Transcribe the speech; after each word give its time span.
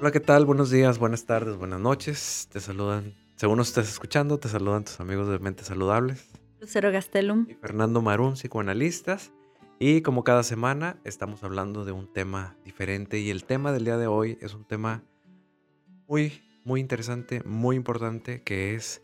Hola, 0.00 0.12
¿qué 0.12 0.20
tal? 0.20 0.46
Buenos 0.46 0.70
días, 0.70 1.00
buenas 1.00 1.26
tardes, 1.26 1.56
buenas 1.56 1.80
noches. 1.80 2.48
Te 2.52 2.60
saludan, 2.60 3.14
según 3.34 3.56
nos 3.56 3.68
estés 3.70 3.88
escuchando, 3.88 4.38
te 4.38 4.48
saludan 4.48 4.84
tus 4.84 5.00
amigos 5.00 5.28
de 5.28 5.40
Mentes 5.40 5.66
Saludables. 5.66 6.30
Lucero 6.60 6.92
Gastelum. 6.92 7.46
Y 7.48 7.54
Fernando 7.54 8.00
Marún, 8.00 8.34
psicoanalistas. 8.34 9.32
Y 9.80 10.02
como 10.02 10.22
cada 10.22 10.44
semana, 10.44 11.00
estamos 11.02 11.42
hablando 11.42 11.84
de 11.84 11.90
un 11.90 12.12
tema 12.12 12.56
diferente. 12.64 13.18
Y 13.18 13.30
el 13.30 13.42
tema 13.42 13.72
del 13.72 13.86
día 13.86 13.96
de 13.96 14.06
hoy 14.06 14.38
es 14.40 14.54
un 14.54 14.64
tema 14.64 15.02
muy, 16.06 16.44
muy 16.64 16.78
interesante, 16.78 17.42
muy 17.42 17.74
importante, 17.74 18.44
que 18.44 18.76
es 18.76 19.02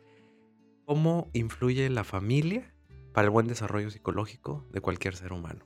cómo 0.85 1.29
influye 1.33 1.91
la 1.91 2.05
familia 2.05 2.73
para 3.13 3.25
el 3.25 3.31
buen 3.31 3.49
desarrollo 3.49 3.91
psicológico 3.91 4.65
de 4.71 4.81
cualquier 4.81 5.17
ser 5.17 5.33
humano. 5.33 5.65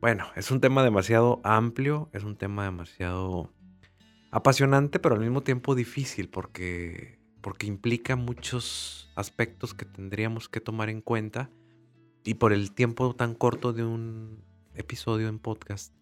Bueno, 0.00 0.26
es 0.36 0.52
un 0.52 0.60
tema 0.60 0.84
demasiado 0.84 1.40
amplio, 1.42 2.08
es 2.12 2.22
un 2.22 2.36
tema 2.36 2.62
demasiado 2.62 3.52
apasionante, 4.30 4.98
pero 4.98 5.14
al 5.14 5.20
mismo 5.20 5.42
tiempo 5.42 5.74
difícil 5.74 6.28
porque, 6.28 7.18
porque 7.40 7.66
implica 7.66 8.16
muchos 8.16 9.10
aspectos 9.16 9.74
que 9.74 9.84
tendríamos 9.84 10.48
que 10.48 10.60
tomar 10.60 10.90
en 10.90 11.00
cuenta 11.00 11.50
y 12.24 12.34
por 12.34 12.52
el 12.52 12.72
tiempo 12.72 13.14
tan 13.14 13.34
corto 13.34 13.72
de 13.72 13.84
un 13.84 14.44
episodio 14.74 15.28
en 15.28 15.38
podcast, 15.38 15.94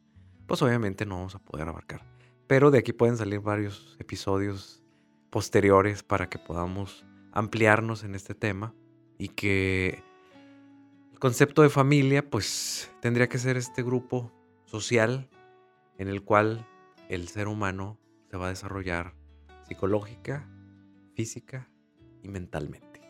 pues 0.47 0.61
obviamente 0.63 1.07
no 1.07 1.17
vamos 1.17 1.35
a 1.35 1.39
poder 1.39 1.69
abarcar. 1.69 2.05
Pero 2.47 2.71
de 2.71 2.79
aquí 2.79 2.93
pueden 2.93 3.17
salir 3.17 3.41
varios 3.41 3.97
episodios 3.99 4.83
posteriores 5.31 6.03
para 6.03 6.29
que 6.29 6.39
podamos 6.39 7.05
ampliarnos 7.33 8.05
en 8.05 8.15
este 8.15 8.35
tema 8.35 8.75
y 9.19 9.29
que 9.29 10.03
el 11.13 11.19
concepto 11.19 11.63
de 11.63 11.71
familia 11.71 12.29
pues 12.29 12.91
tendría 13.01 13.29
que 13.29 13.39
ser 13.39 13.57
este 13.57 13.83
grupo 13.83 14.33
social 14.65 15.29
en 15.99 16.09
el 16.09 16.23
cual 16.23 16.67
el 17.09 17.29
ser 17.29 17.49
humano 17.49 17.99
se 18.31 18.37
va 18.37 18.47
a 18.47 18.51
desarrollar 18.51 19.15
psicológica, 19.67 20.49
física 21.15 21.69
y 22.23 22.29
mentalmente. 22.29 23.01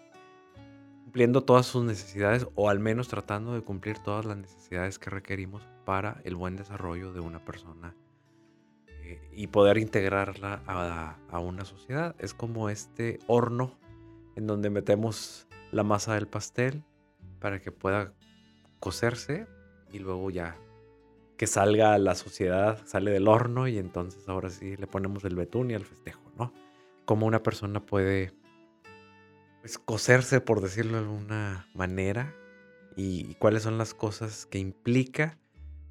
Cumpliendo 1.04 1.44
todas 1.44 1.66
sus 1.66 1.84
necesidades 1.84 2.46
o 2.54 2.68
al 2.68 2.78
menos 2.78 3.08
tratando 3.08 3.54
de 3.54 3.62
cumplir 3.62 3.98
todas 3.98 4.24
las 4.24 4.36
necesidades 4.36 4.98
que 4.98 5.10
requerimos 5.10 5.66
para 5.84 6.20
el 6.24 6.36
buen 6.36 6.56
desarrollo 6.56 7.12
de 7.12 7.20
una 7.20 7.44
persona 7.44 7.94
eh, 8.88 9.20
y 9.32 9.46
poder 9.46 9.78
integrarla 9.78 10.62
a, 10.66 11.16
a 11.30 11.38
una 11.38 11.64
sociedad. 11.64 12.14
Es 12.18 12.34
como 12.34 12.68
este 12.68 13.18
horno 13.26 13.78
en 14.34 14.46
donde 14.46 14.68
metemos 14.70 15.46
la 15.72 15.84
masa 15.84 16.14
del 16.14 16.28
pastel 16.28 16.84
para 17.40 17.60
que 17.60 17.72
pueda 17.72 18.12
cocerse 18.80 19.46
y 19.92 19.98
luego 19.98 20.30
ya 20.30 20.58
que 21.36 21.46
salga 21.46 21.94
a 21.94 21.98
la 21.98 22.14
sociedad, 22.14 22.80
sale 22.86 23.10
del 23.10 23.28
horno 23.28 23.68
y 23.68 23.78
entonces 23.78 24.28
ahora 24.28 24.50
sí 24.50 24.76
le 24.76 24.86
ponemos 24.86 25.24
el 25.24 25.36
betún 25.36 25.70
y 25.70 25.74
el 25.74 25.84
festejo, 25.84 26.32
¿no? 26.36 26.52
Cómo 27.04 27.26
una 27.26 27.42
persona 27.42 27.84
puede 27.84 28.32
pues, 29.60 29.78
coserse, 29.78 30.40
por 30.40 30.60
decirlo 30.60 30.92
de 30.92 31.04
alguna 31.04 31.68
manera, 31.74 32.34
y 32.96 33.34
cuáles 33.34 33.62
son 33.62 33.76
las 33.76 33.92
cosas 33.92 34.46
que 34.46 34.58
implica 34.58 35.38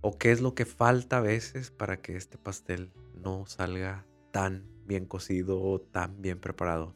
o 0.02 0.18
qué 0.18 0.32
es 0.32 0.42
lo 0.42 0.56
que 0.56 0.66
falta 0.66 1.18
a 1.18 1.22
veces 1.22 1.70
para 1.72 2.02
que 2.02 2.16
este 2.16 2.38
pastel 2.38 2.92
no 3.14 3.46
salga 3.46 4.06
tan 4.32 4.68
bien 4.86 5.06
cocido 5.06 5.62
o 5.62 5.80
tan 5.80 6.22
bien 6.22 6.40
preparado 6.40 6.96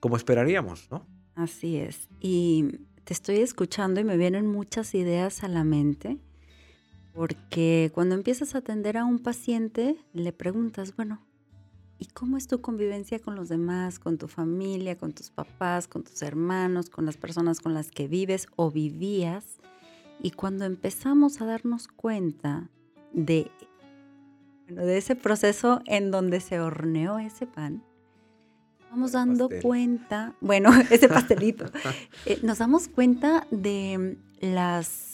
como 0.00 0.16
esperaríamos, 0.16 0.90
¿no? 0.90 1.06
Así 1.34 1.76
es. 1.76 2.08
Y 2.20 2.80
te 3.04 3.14
estoy 3.14 3.36
escuchando 3.36 4.00
y 4.00 4.04
me 4.04 4.16
vienen 4.16 4.46
muchas 4.46 4.94
ideas 4.94 5.42
a 5.44 5.48
la 5.48 5.64
mente 5.64 6.18
porque 7.14 7.92
cuando 7.94 8.16
empiezas 8.16 8.54
a 8.54 8.58
atender 8.58 8.96
a 8.96 9.04
un 9.04 9.20
paciente, 9.20 9.96
le 10.12 10.32
preguntas, 10.32 10.96
bueno, 10.96 11.20
¿y 11.98 12.06
cómo 12.06 12.36
es 12.36 12.48
tu 12.48 12.60
convivencia 12.60 13.20
con 13.20 13.36
los 13.36 13.48
demás, 13.48 14.00
con 14.00 14.18
tu 14.18 14.26
familia, 14.26 14.98
con 14.98 15.12
tus 15.12 15.30
papás, 15.30 15.86
con 15.86 16.02
tus 16.02 16.22
hermanos, 16.22 16.90
con 16.90 17.06
las 17.06 17.16
personas 17.16 17.60
con 17.60 17.72
las 17.72 17.92
que 17.92 18.08
vives 18.08 18.48
o 18.56 18.70
vivías? 18.72 19.60
Y 20.20 20.32
cuando 20.32 20.64
empezamos 20.64 21.40
a 21.40 21.46
darnos 21.46 21.86
cuenta 21.86 22.68
de, 23.12 23.48
de 24.66 24.98
ese 24.98 25.14
proceso 25.14 25.82
en 25.86 26.10
donde 26.10 26.40
se 26.40 26.58
horneó 26.58 27.20
ese 27.20 27.46
pan, 27.46 27.84
vamos 28.90 29.12
dando 29.12 29.48
cuenta, 29.62 30.34
bueno, 30.40 30.70
ese 30.90 31.08
pastelito, 31.10 31.66
eh, 32.26 32.40
nos 32.42 32.58
damos 32.58 32.88
cuenta 32.88 33.46
de 33.52 34.18
las 34.40 35.13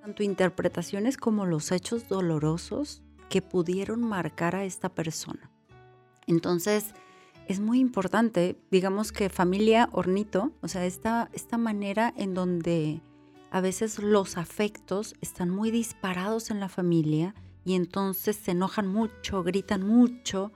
tanto 0.00 0.22
interpretaciones 0.22 1.16
como 1.16 1.46
los 1.46 1.72
hechos 1.72 2.08
dolorosos 2.08 3.02
que 3.28 3.42
pudieron 3.42 4.02
marcar 4.02 4.56
a 4.56 4.64
esta 4.64 4.88
persona. 4.88 5.50
Entonces, 6.26 6.94
es 7.48 7.60
muy 7.60 7.80
importante, 7.80 8.56
digamos 8.70 9.12
que 9.12 9.28
familia 9.28 9.88
hornito, 9.92 10.52
o 10.62 10.68
sea, 10.68 10.86
esta, 10.86 11.28
esta 11.32 11.58
manera 11.58 12.14
en 12.16 12.34
donde 12.34 13.02
a 13.50 13.60
veces 13.60 13.98
los 13.98 14.36
afectos 14.36 15.14
están 15.20 15.50
muy 15.50 15.70
disparados 15.70 16.50
en 16.50 16.60
la 16.60 16.68
familia 16.68 17.34
y 17.64 17.74
entonces 17.74 18.36
se 18.36 18.52
enojan 18.52 18.86
mucho, 18.86 19.42
gritan 19.42 19.86
mucho, 19.86 20.52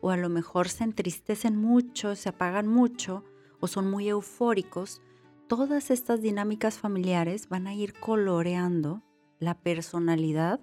o 0.00 0.10
a 0.10 0.16
lo 0.16 0.28
mejor 0.28 0.68
se 0.68 0.84
entristecen 0.84 1.56
mucho, 1.56 2.14
se 2.14 2.28
apagan 2.28 2.68
mucho, 2.68 3.24
o 3.60 3.66
son 3.66 3.90
muy 3.90 4.08
eufóricos, 4.08 5.02
todas 5.48 5.90
estas 5.90 6.20
dinámicas 6.22 6.78
familiares 6.78 7.48
van 7.48 7.66
a 7.66 7.74
ir 7.74 7.94
coloreando 7.94 9.02
la 9.38 9.54
personalidad 9.54 10.60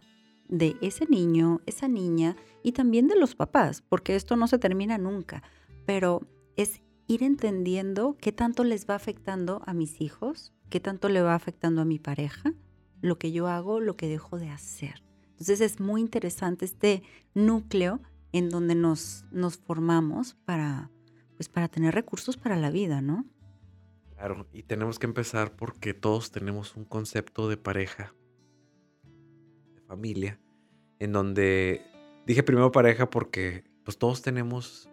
de 0.50 0.76
ese 0.82 1.06
niño, 1.06 1.62
esa 1.66 1.88
niña 1.88 2.36
y 2.64 2.74
también 2.74 3.08
de 3.08 3.16
los 3.16 3.36
papás, 3.36 3.82
porque 3.82 4.16
esto 4.16 4.36
no 4.36 4.48
se 4.48 4.60
termina 4.60 4.98
nunca, 4.98 5.44
pero 5.86 6.22
es 6.56 6.82
ir 7.08 7.24
entendiendo 7.24 8.18
qué 8.20 8.32
tanto 8.32 8.64
les 8.64 8.90
va 8.90 8.96
afectando 8.96 9.62
a 9.66 9.74
mis 9.74 10.02
hijos, 10.02 10.54
qué 10.70 10.80
tanto 10.80 11.10
le 11.10 11.22
va 11.22 11.36
afectando 11.36 11.82
a 11.82 11.86
mi 11.86 12.00
pareja, 12.00 12.54
lo 13.02 13.18
que 13.18 13.32
yo 13.32 13.48
hago, 13.48 13.80
lo 13.80 13.96
que 13.96 14.08
dejo 14.08 14.40
de 14.40 14.50
hacer. 14.50 15.04
Entonces 15.32 15.62
es 15.62 15.80
muy 15.80 16.02
interesante 16.02 16.66
este 16.66 17.04
núcleo 17.34 18.00
en 18.32 18.50
donde 18.50 18.76
nos, 18.76 19.26
formamos 19.66 20.36
para, 20.46 20.90
pues 21.36 21.50
para 21.50 21.68
tener 21.68 21.94
recursos 21.94 22.38
para 22.38 22.56
la 22.56 22.72
vida, 22.72 23.02
¿no? 23.02 23.26
Claro, 24.16 24.48
y 24.54 24.64
tenemos 24.64 25.00
que 25.00 25.06
empezar 25.06 25.56
porque 25.56 25.94
todos 25.94 26.32
tenemos 26.32 26.76
un 26.76 26.86
concepto 26.86 27.50
de 27.50 27.58
pareja, 27.58 28.14
de 29.74 29.82
familia, 29.82 30.40
en 31.00 31.12
donde 31.12 31.82
dije 32.26 32.44
primero 32.44 32.72
pareja 32.72 33.10
porque 33.10 33.64
pues 33.84 33.98
todos 33.98 34.22
tenemos 34.22 34.90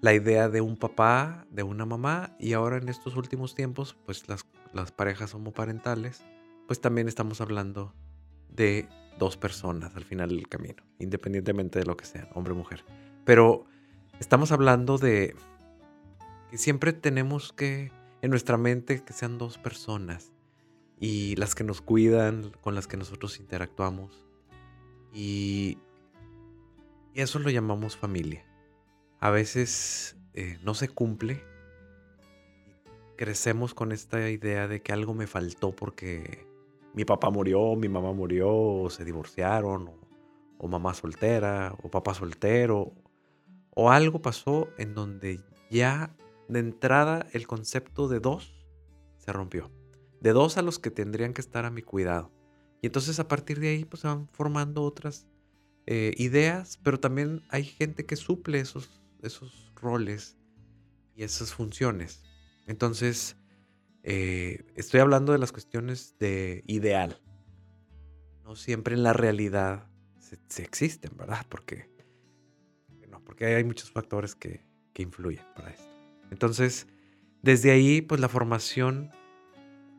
la 0.00 0.14
idea 0.14 0.48
de 0.48 0.60
un 0.60 0.76
papá, 0.76 1.46
de 1.50 1.62
una 1.62 1.84
mamá, 1.84 2.34
y 2.38 2.52
ahora 2.54 2.78
en 2.78 2.88
estos 2.88 3.16
últimos 3.16 3.54
tiempos, 3.54 3.96
pues 4.06 4.28
las, 4.28 4.46
las 4.72 4.92
parejas 4.92 5.34
homoparentales, 5.34 6.24
pues 6.66 6.80
también 6.80 7.08
estamos 7.08 7.40
hablando 7.40 7.94
de 8.48 8.88
dos 9.18 9.36
personas 9.36 9.94
al 9.96 10.04
final 10.04 10.30
del 10.30 10.48
camino, 10.48 10.82
independientemente 10.98 11.78
de 11.78 11.84
lo 11.84 11.96
que 11.96 12.06
sean, 12.06 12.28
hombre 12.34 12.52
o 12.52 12.56
mujer. 12.56 12.84
Pero 13.24 13.66
estamos 14.20 14.52
hablando 14.52 14.96
de 14.96 15.34
que 16.50 16.58
siempre 16.58 16.92
tenemos 16.92 17.52
que 17.52 17.92
en 18.22 18.30
nuestra 18.30 18.56
mente 18.56 19.02
que 19.04 19.12
sean 19.12 19.38
dos 19.38 19.58
personas 19.58 20.32
y 21.00 21.36
las 21.36 21.54
que 21.54 21.64
nos 21.64 21.80
cuidan, 21.80 22.52
con 22.60 22.74
las 22.74 22.86
que 22.86 22.96
nosotros 22.96 23.38
interactuamos. 23.38 24.26
Y, 25.12 25.78
eso 27.14 27.38
lo 27.40 27.50
llamamos 27.50 27.96
familia. 27.96 28.44
A 29.18 29.30
veces 29.30 30.16
eh, 30.34 30.58
no 30.62 30.74
se 30.74 30.88
cumple. 30.88 31.42
Crecemos 33.16 33.74
con 33.74 33.90
esta 33.90 34.30
idea 34.30 34.68
de 34.68 34.82
que 34.82 34.92
algo 34.92 35.14
me 35.14 35.26
faltó 35.26 35.72
porque 35.72 36.46
mi 36.94 37.04
papá 37.04 37.30
murió, 37.30 37.74
mi 37.74 37.88
mamá 37.88 38.12
murió, 38.12 38.48
o 38.54 38.90
se 38.90 39.04
divorciaron, 39.04 39.88
o, 39.88 39.98
o 40.58 40.68
mamá 40.68 40.94
soltera, 40.94 41.74
o 41.82 41.90
papá 41.90 42.14
soltero, 42.14 42.92
o 43.74 43.90
algo 43.90 44.22
pasó 44.22 44.68
en 44.78 44.94
donde 44.94 45.40
ya 45.70 46.14
de 46.48 46.60
entrada 46.60 47.26
el 47.32 47.46
concepto 47.46 48.08
de 48.08 48.20
dos 48.20 48.54
se 49.18 49.32
rompió. 49.32 49.70
De 50.20 50.32
dos 50.32 50.58
a 50.58 50.62
los 50.62 50.78
que 50.78 50.90
tendrían 50.90 51.34
que 51.34 51.40
estar 51.40 51.64
a 51.64 51.70
mi 51.70 51.82
cuidado. 51.82 52.32
Y 52.82 52.86
entonces 52.86 53.20
a 53.20 53.28
partir 53.28 53.60
de 53.60 53.68
ahí 53.68 53.84
pues 53.84 54.02
se 54.02 54.08
van 54.08 54.28
formando 54.28 54.82
otras 54.82 55.26
eh, 55.86 56.12
ideas, 56.16 56.78
pero 56.82 57.00
también 57.00 57.42
hay 57.48 57.64
gente 57.64 58.06
que 58.06 58.16
suple 58.16 58.60
esos, 58.60 59.02
esos 59.22 59.72
roles 59.76 60.36
y 61.14 61.22
esas 61.22 61.54
funciones. 61.54 62.22
Entonces, 62.66 63.36
eh, 64.02 64.66
estoy 64.76 65.00
hablando 65.00 65.32
de 65.32 65.38
las 65.38 65.52
cuestiones 65.52 66.16
de 66.18 66.62
ideal. 66.66 67.20
No 68.44 68.54
siempre 68.56 68.94
en 68.94 69.02
la 69.02 69.12
realidad 69.12 69.88
se, 70.48 70.62
existen, 70.62 71.16
¿verdad? 71.16 71.44
Porque, 71.48 71.90
no, 73.08 73.24
porque 73.24 73.46
hay 73.46 73.64
muchos 73.64 73.90
factores 73.90 74.34
que, 74.34 74.66
que 74.92 75.02
influyen 75.02 75.44
para 75.54 75.70
esto. 75.70 75.97
Entonces, 76.30 76.86
desde 77.42 77.70
ahí, 77.70 78.02
pues 78.02 78.20
la 78.20 78.28
formación, 78.28 79.10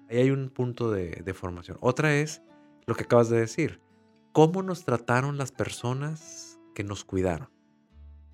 ahí 0.10 0.18
hay 0.18 0.32
un 0.32 0.50
punto 0.50 0.92
de, 0.92 1.34
formación. 1.34 1.78
Otra 1.82 2.16
es 2.16 2.42
lo 2.86 2.96
que 2.96 3.04
acabas 3.04 3.30
de 3.30 3.40
decir, 3.40 3.82
cómo 4.32 4.64
nos 4.64 4.84
trataron 4.84 5.38
las 5.38 5.52
personas 5.52 6.60
que 6.76 6.84
nos 6.84 7.04
cuidaron. 7.04 7.50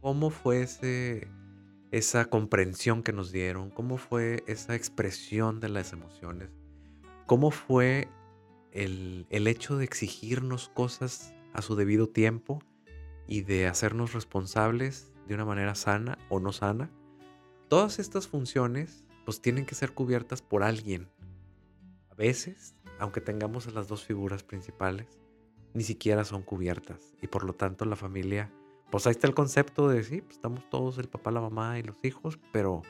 ¿Cómo 0.01 0.29
fue 0.29 0.67
esa 1.91 2.25
comprensión 2.25 3.03
que 3.03 3.13
nos 3.13 3.31
dieron? 3.31 3.69
¿Cómo 3.69 3.97
fue 3.97 4.43
esa 4.47 4.75
expresión 4.75 5.59
de 5.59 5.69
las 5.69 5.93
emociones? 5.93 6.49
¿Cómo 7.25 7.51
fue 7.51 8.07
el, 8.71 9.25
el 9.29 9.47
hecho 9.47 9.77
de 9.77 9.85
exigirnos 9.85 10.69
cosas 10.69 11.33
a 11.53 11.61
su 11.61 11.75
debido 11.75 12.07
tiempo 12.07 12.59
y 13.27 13.41
de 13.41 13.67
hacernos 13.67 14.13
responsables 14.13 15.11
de 15.27 15.33
una 15.33 15.45
manera 15.45 15.73
sana 15.73 16.19
o 16.29 16.39
no 16.39 16.51
sana? 16.51 16.91
Todas 17.67 17.99
estas 17.99 18.27
funciones 18.27 19.03
pues 19.25 19.41
tienen 19.41 19.65
que 19.65 19.75
ser 19.75 19.93
cubiertas 19.93 20.41
por 20.41 20.63
alguien. 20.63 21.09
A 22.09 22.15
veces, 22.15 22.75
aunque 22.99 23.21
tengamos 23.21 23.71
las 23.73 23.87
dos 23.87 24.03
figuras 24.03 24.43
principales, 24.43 25.07
ni 25.73 25.83
siquiera 25.83 26.23
son 26.23 26.43
cubiertas 26.43 27.15
y 27.21 27.27
por 27.27 27.43
lo 27.43 27.53
tanto 27.53 27.85
la 27.85 27.95
familia, 27.95 28.51
pues 28.91 29.07
ahí 29.07 29.11
está 29.11 29.27
el 29.27 29.33
concepto 29.33 29.89
de 29.89 30.03
sí, 30.03 30.21
pues 30.21 30.35
estamos 30.35 30.69
todos 30.69 30.97
el 30.99 31.09
papá, 31.09 31.31
la 31.31 31.41
mamá 31.41 31.79
y 31.79 31.83
los 31.83 31.97
hijos, 32.03 32.39
pero 32.51 32.83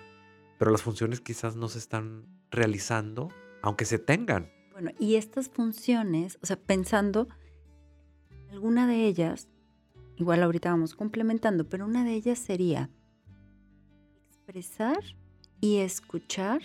pero 0.58 0.72
las 0.72 0.84
funciones 0.84 1.22
quizás 1.22 1.56
no 1.56 1.68
se 1.68 1.80
están 1.80 2.26
realizando 2.52 3.30
aunque 3.62 3.86
se 3.86 3.98
tengan. 3.98 4.52
Bueno, 4.72 4.92
y 5.00 5.16
estas 5.16 5.50
funciones, 5.50 6.38
o 6.44 6.46
sea, 6.46 6.58
pensando 6.58 7.28
alguna 8.52 8.88
de 8.88 9.06
ellas, 9.06 9.48
igual 10.18 10.44
ahorita 10.44 10.70
vamos 10.70 10.96
complementando, 10.96 11.68
pero 11.68 11.86
una 11.86 12.04
de 12.04 12.14
ellas 12.14 12.38
sería 12.38 12.90
y 15.60 15.78
escuchar 15.80 16.62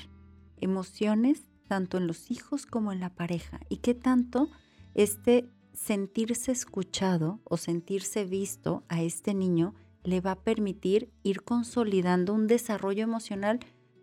emociones 0.58 1.48
tanto 1.66 1.98
en 1.98 2.06
los 2.06 2.30
hijos 2.30 2.64
como 2.64 2.92
en 2.92 3.00
la 3.00 3.10
pareja 3.10 3.58
y 3.68 3.78
qué 3.78 3.94
tanto 3.94 4.48
este 4.94 5.48
sentirse 5.72 6.52
escuchado 6.52 7.40
o 7.42 7.56
sentirse 7.56 8.24
visto 8.24 8.84
a 8.88 9.02
este 9.02 9.34
niño 9.34 9.74
le 10.04 10.20
va 10.20 10.32
a 10.32 10.40
permitir 10.40 11.12
ir 11.24 11.42
consolidando 11.42 12.32
un 12.32 12.46
desarrollo 12.46 13.02
emocional 13.02 13.58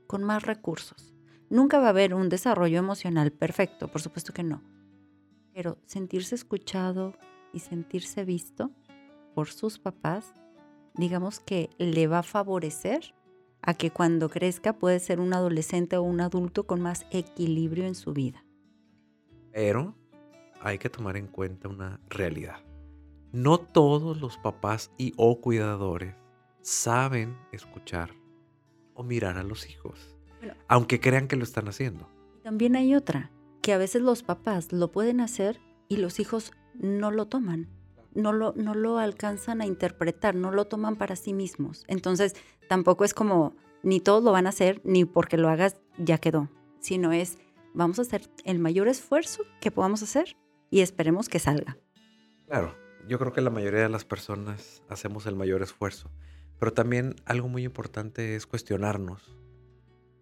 con 0.05 0.21
más 0.21 0.43
recursos. 0.43 1.13
Nunca 1.49 1.79
va 1.79 1.87
a 1.87 1.91
haber 1.91 2.13
un 2.13 2.27
desarrollo 2.27 2.79
emocional 2.79 3.31
perfecto, 3.31 3.87
por 3.87 4.01
supuesto 4.01 4.33
que 4.33 4.43
no. 4.43 4.61
Pero 5.53 5.77
sentirse 5.85 6.35
escuchado 6.35 7.13
y 7.53 7.59
sentirse 7.59 8.25
visto 8.25 8.69
por 9.33 9.47
sus 9.47 9.79
papás, 9.79 10.33
digamos 10.95 11.39
que 11.39 11.69
le 11.77 12.07
va 12.07 12.19
a 12.19 12.23
favorecer 12.23 13.13
a 13.67 13.73
que 13.73 13.91
cuando 13.91 14.29
crezca 14.29 14.71
puede 14.79 14.99
ser 15.01 15.19
un 15.19 15.33
adolescente 15.33 15.97
o 15.97 16.01
un 16.01 16.21
adulto 16.21 16.65
con 16.65 16.81
más 16.81 17.05
equilibrio 17.11 17.85
en 17.85 17.95
su 17.95 18.13
vida. 18.13 18.45
Pero 19.51 19.93
hay 20.61 20.77
que 20.77 20.89
tomar 20.89 21.17
en 21.17 21.27
cuenta 21.27 21.67
una 21.67 21.99
realidad. 22.07 22.61
No 23.33 23.59
todos 23.59 24.21
los 24.21 24.37
papás 24.37 24.89
y 24.97 25.13
o 25.17 25.41
cuidadores 25.41 26.15
saben 26.61 27.37
escuchar 27.51 28.11
o 28.93 29.03
mirar 29.03 29.37
a 29.37 29.43
los 29.43 29.69
hijos, 29.69 30.15
aunque 30.69 31.01
crean 31.01 31.27
que 31.27 31.35
lo 31.35 31.43
están 31.43 31.67
haciendo. 31.67 32.09
También 32.43 32.77
hay 32.77 32.95
otra, 32.95 33.31
que 33.61 33.73
a 33.73 33.77
veces 33.77 34.01
los 34.01 34.23
papás 34.23 34.71
lo 34.71 34.93
pueden 34.93 35.19
hacer 35.19 35.59
y 35.89 35.97
los 35.97 36.21
hijos 36.21 36.53
no 36.73 37.11
lo 37.11 37.27
toman, 37.27 37.67
no 38.17 38.33
lo, 38.33 38.53
no 38.55 38.73
lo 38.73 38.97
alcanzan 38.97 39.61
a 39.61 39.65
interpretar, 39.65 40.35
no 40.35 40.51
lo 40.51 40.65
toman 40.65 40.95
para 40.95 41.15
sí 41.15 41.33
mismos. 41.33 41.85
Entonces, 41.87 42.35
tampoco 42.67 43.05
es 43.05 43.13
como, 43.13 43.55
ni 43.83 43.99
todos 43.99 44.23
lo 44.23 44.31
van 44.31 44.47
a 44.47 44.49
hacer, 44.49 44.81
ni 44.83 45.05
porque 45.05 45.37
lo 45.37 45.49
hagas 45.49 45.77
ya 45.97 46.17
quedó, 46.17 46.49
sino 46.79 47.13
es, 47.13 47.37
vamos 47.73 47.99
a 47.99 48.01
hacer 48.01 48.29
el 48.43 48.59
mayor 48.59 48.87
esfuerzo 48.87 49.43
que 49.61 49.71
podamos 49.71 50.01
hacer 50.01 50.35
y 50.71 50.81
esperemos 50.81 51.29
que 51.29 51.39
salga. 51.39 51.77
Claro, 52.47 52.75
yo 53.07 53.19
creo 53.19 53.33
que 53.33 53.41
la 53.41 53.51
mayoría 53.51 53.81
de 53.81 53.89
las 53.89 54.03
personas 54.03 54.81
hacemos 54.89 55.27
el 55.27 55.35
mayor 55.35 55.61
esfuerzo, 55.61 56.09
pero 56.59 56.73
también 56.73 57.15
algo 57.25 57.47
muy 57.47 57.63
importante 57.63 58.35
es 58.35 58.47
cuestionarnos, 58.47 59.37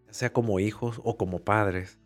sea 0.09 0.33
como 0.33 0.59
hijos 0.59 0.99
o 1.03 1.17
como 1.17 1.39
padres, 1.39 1.97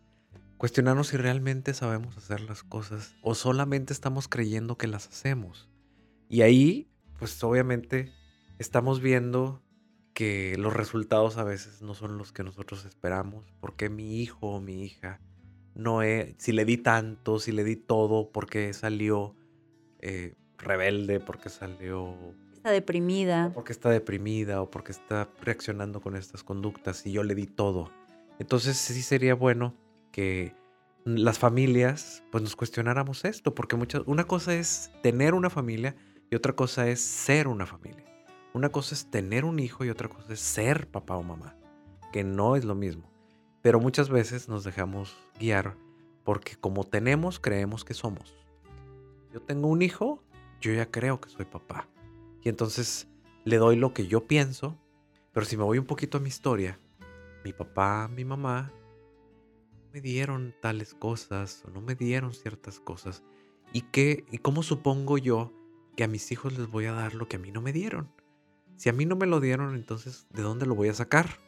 cuestionarnos 0.56 1.08
si 1.08 1.16
realmente 1.16 1.74
sabemos 1.74 2.16
hacer 2.16 2.42
las 2.42 2.62
cosas 2.62 3.16
o 3.22 3.34
solamente 3.34 3.92
estamos 3.92 4.28
creyendo 4.28 4.78
que 4.78 4.86
las 4.86 5.08
hacemos. 5.08 5.68
Y 6.30 6.42
ahí, 6.42 6.88
pues 7.18 7.42
obviamente, 7.42 8.12
estamos 8.60 9.00
viendo 9.00 9.64
que 10.14 10.56
los 10.56 10.72
resultados 10.72 11.38
a 11.38 11.44
veces 11.44 11.82
no 11.82 11.92
son 11.94 12.18
los 12.18 12.30
que 12.30 12.44
nosotros 12.44 12.84
esperamos, 12.84 13.52
porque 13.58 13.90
mi 13.90 14.20
hijo 14.20 14.46
o 14.46 14.60
mi 14.60 14.84
hija 14.84 15.20
no 15.74 16.02
es, 16.02 16.36
si 16.38 16.52
le 16.52 16.64
di 16.64 16.76
tanto, 16.76 17.40
si 17.40 17.50
le 17.50 17.64
di 17.64 17.74
todo, 17.74 18.30
porque 18.30 18.72
salió 18.74 19.34
eh, 19.98 20.36
rebelde, 20.56 21.18
porque 21.18 21.48
salió... 21.48 22.14
Está 22.52 22.70
deprimida. 22.70 23.50
Porque 23.52 23.72
está 23.72 23.90
deprimida 23.90 24.62
o 24.62 24.70
porque 24.70 24.92
está 24.92 25.28
reaccionando 25.40 26.00
con 26.00 26.14
estas 26.14 26.44
conductas 26.44 27.04
y 27.06 27.12
yo 27.12 27.24
le 27.24 27.34
di 27.34 27.48
todo. 27.48 27.90
Entonces 28.38 28.76
sí 28.76 29.02
sería 29.02 29.34
bueno 29.34 29.74
que 30.12 30.54
las 31.04 31.40
familias 31.40 32.22
pues 32.30 32.44
nos 32.44 32.54
cuestionáramos 32.54 33.24
esto, 33.24 33.52
porque 33.52 33.74
muchas, 33.74 34.02
una 34.06 34.24
cosa 34.24 34.54
es 34.54 34.92
tener 35.02 35.34
una 35.34 35.50
familia 35.50 35.96
y 36.30 36.36
otra 36.36 36.54
cosa 36.54 36.88
es 36.88 37.00
ser 37.00 37.48
una 37.48 37.66
familia. 37.66 38.04
Una 38.54 38.70
cosa 38.70 38.94
es 38.94 39.10
tener 39.10 39.44
un 39.44 39.58
hijo 39.58 39.84
y 39.84 39.90
otra 39.90 40.08
cosa 40.08 40.32
es 40.32 40.40
ser 40.40 40.88
papá 40.88 41.16
o 41.16 41.22
mamá, 41.22 41.56
que 42.12 42.24
no 42.24 42.56
es 42.56 42.64
lo 42.64 42.74
mismo. 42.74 43.10
Pero 43.62 43.80
muchas 43.80 44.08
veces 44.08 44.48
nos 44.48 44.64
dejamos 44.64 45.16
guiar 45.38 45.76
porque 46.24 46.56
como 46.56 46.84
tenemos, 46.84 47.40
creemos 47.40 47.84
que 47.84 47.94
somos. 47.94 48.34
Yo 49.32 49.40
tengo 49.40 49.68
un 49.68 49.82
hijo, 49.82 50.22
yo 50.60 50.72
ya 50.72 50.90
creo 50.90 51.20
que 51.20 51.28
soy 51.28 51.44
papá. 51.44 51.88
Y 52.42 52.48
entonces 52.48 53.08
le 53.44 53.56
doy 53.56 53.76
lo 53.76 53.92
que 53.92 54.06
yo 54.06 54.26
pienso, 54.26 54.78
pero 55.32 55.46
si 55.46 55.56
me 55.56 55.64
voy 55.64 55.78
un 55.78 55.86
poquito 55.86 56.18
a 56.18 56.20
mi 56.20 56.28
historia, 56.28 56.78
mi 57.44 57.52
papá, 57.52 58.08
mi 58.08 58.24
mamá, 58.24 58.72
me 59.92 60.00
dieron 60.00 60.54
tales 60.60 60.94
cosas 60.94 61.64
o 61.66 61.70
no 61.70 61.80
me 61.80 61.94
dieron 61.94 62.32
ciertas 62.32 62.78
cosas. 62.78 63.24
¿Y, 63.72 63.82
qué, 63.82 64.24
¿Y 64.30 64.38
cómo 64.38 64.62
supongo 64.62 65.18
yo 65.18 65.52
que 65.96 66.04
a 66.04 66.08
mis 66.08 66.30
hijos 66.32 66.56
les 66.58 66.68
voy 66.68 66.86
a 66.86 66.92
dar 66.92 67.14
lo 67.14 67.28
que 67.28 67.36
a 67.36 67.38
mí 67.38 67.50
no 67.50 67.60
me 67.60 67.72
dieron? 67.72 68.12
Si 68.76 68.88
a 68.88 68.92
mí 68.92 69.04
no 69.04 69.16
me 69.16 69.26
lo 69.26 69.40
dieron, 69.40 69.74
entonces, 69.74 70.26
¿de 70.30 70.42
dónde 70.42 70.66
lo 70.66 70.74
voy 70.74 70.88
a 70.88 70.94
sacar? 70.94 71.38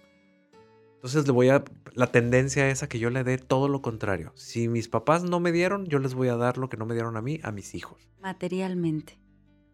Entonces 1.02 1.26
le 1.26 1.32
voy 1.32 1.48
a. 1.48 1.64
La 1.94 2.12
tendencia 2.12 2.68
es 2.68 2.82
a 2.82 2.88
que 2.88 3.00
yo 3.00 3.10
le 3.10 3.24
dé 3.24 3.36
todo 3.36 3.68
lo 3.68 3.82
contrario. 3.82 4.32
Si 4.36 4.68
mis 4.68 4.88
papás 4.88 5.24
no 5.24 5.40
me 5.40 5.50
dieron, 5.50 5.86
yo 5.86 5.98
les 5.98 6.14
voy 6.14 6.28
a 6.28 6.36
dar 6.36 6.58
lo 6.58 6.68
que 6.68 6.76
no 6.76 6.86
me 6.86 6.94
dieron 6.94 7.16
a 7.16 7.22
mí, 7.22 7.40
a 7.42 7.50
mis 7.50 7.74
hijos. 7.74 8.08
Materialmente. 8.20 9.18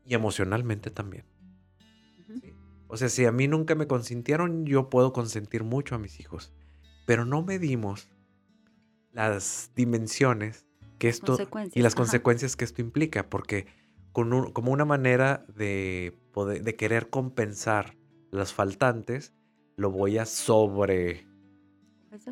Y 0.07 0.15
emocionalmente 0.15 0.91
también. 0.91 1.27
O 2.87 2.97
sea, 2.97 3.11
si 3.11 3.27
a 3.27 3.33
mí 3.33 3.47
nunca 3.47 3.75
me 3.75 3.87
consintieron, 3.87 4.65
yo 4.65 4.89
puedo 4.89 5.13
consentir 5.13 5.65
mucho 5.65 5.95
a 5.95 5.99
mis 5.99 6.19
hijos. 6.19 6.55
Pero 7.07 7.27
no 7.27 7.43
medimos 7.43 8.09
las 9.13 9.71
dimensiones 9.75 10.65
que 10.99 11.09
esto 11.09 11.37
y 11.75 11.83
las 11.83 11.95
consecuencias 11.95 12.57
que 12.57 12.65
esto 12.65 12.81
implica, 12.81 13.29
porque 13.29 13.67
como 14.53 14.73
una 14.73 14.85
manera 14.85 15.45
de, 15.55 16.17
poder, 16.33 16.63
de 16.63 16.77
querer 16.77 17.11
compensar 17.11 17.97
las 18.31 18.53
faltantes, 18.53 19.35
lo 19.77 19.91
voy 19.91 20.19
a 20.19 20.27
sobre 20.27 21.27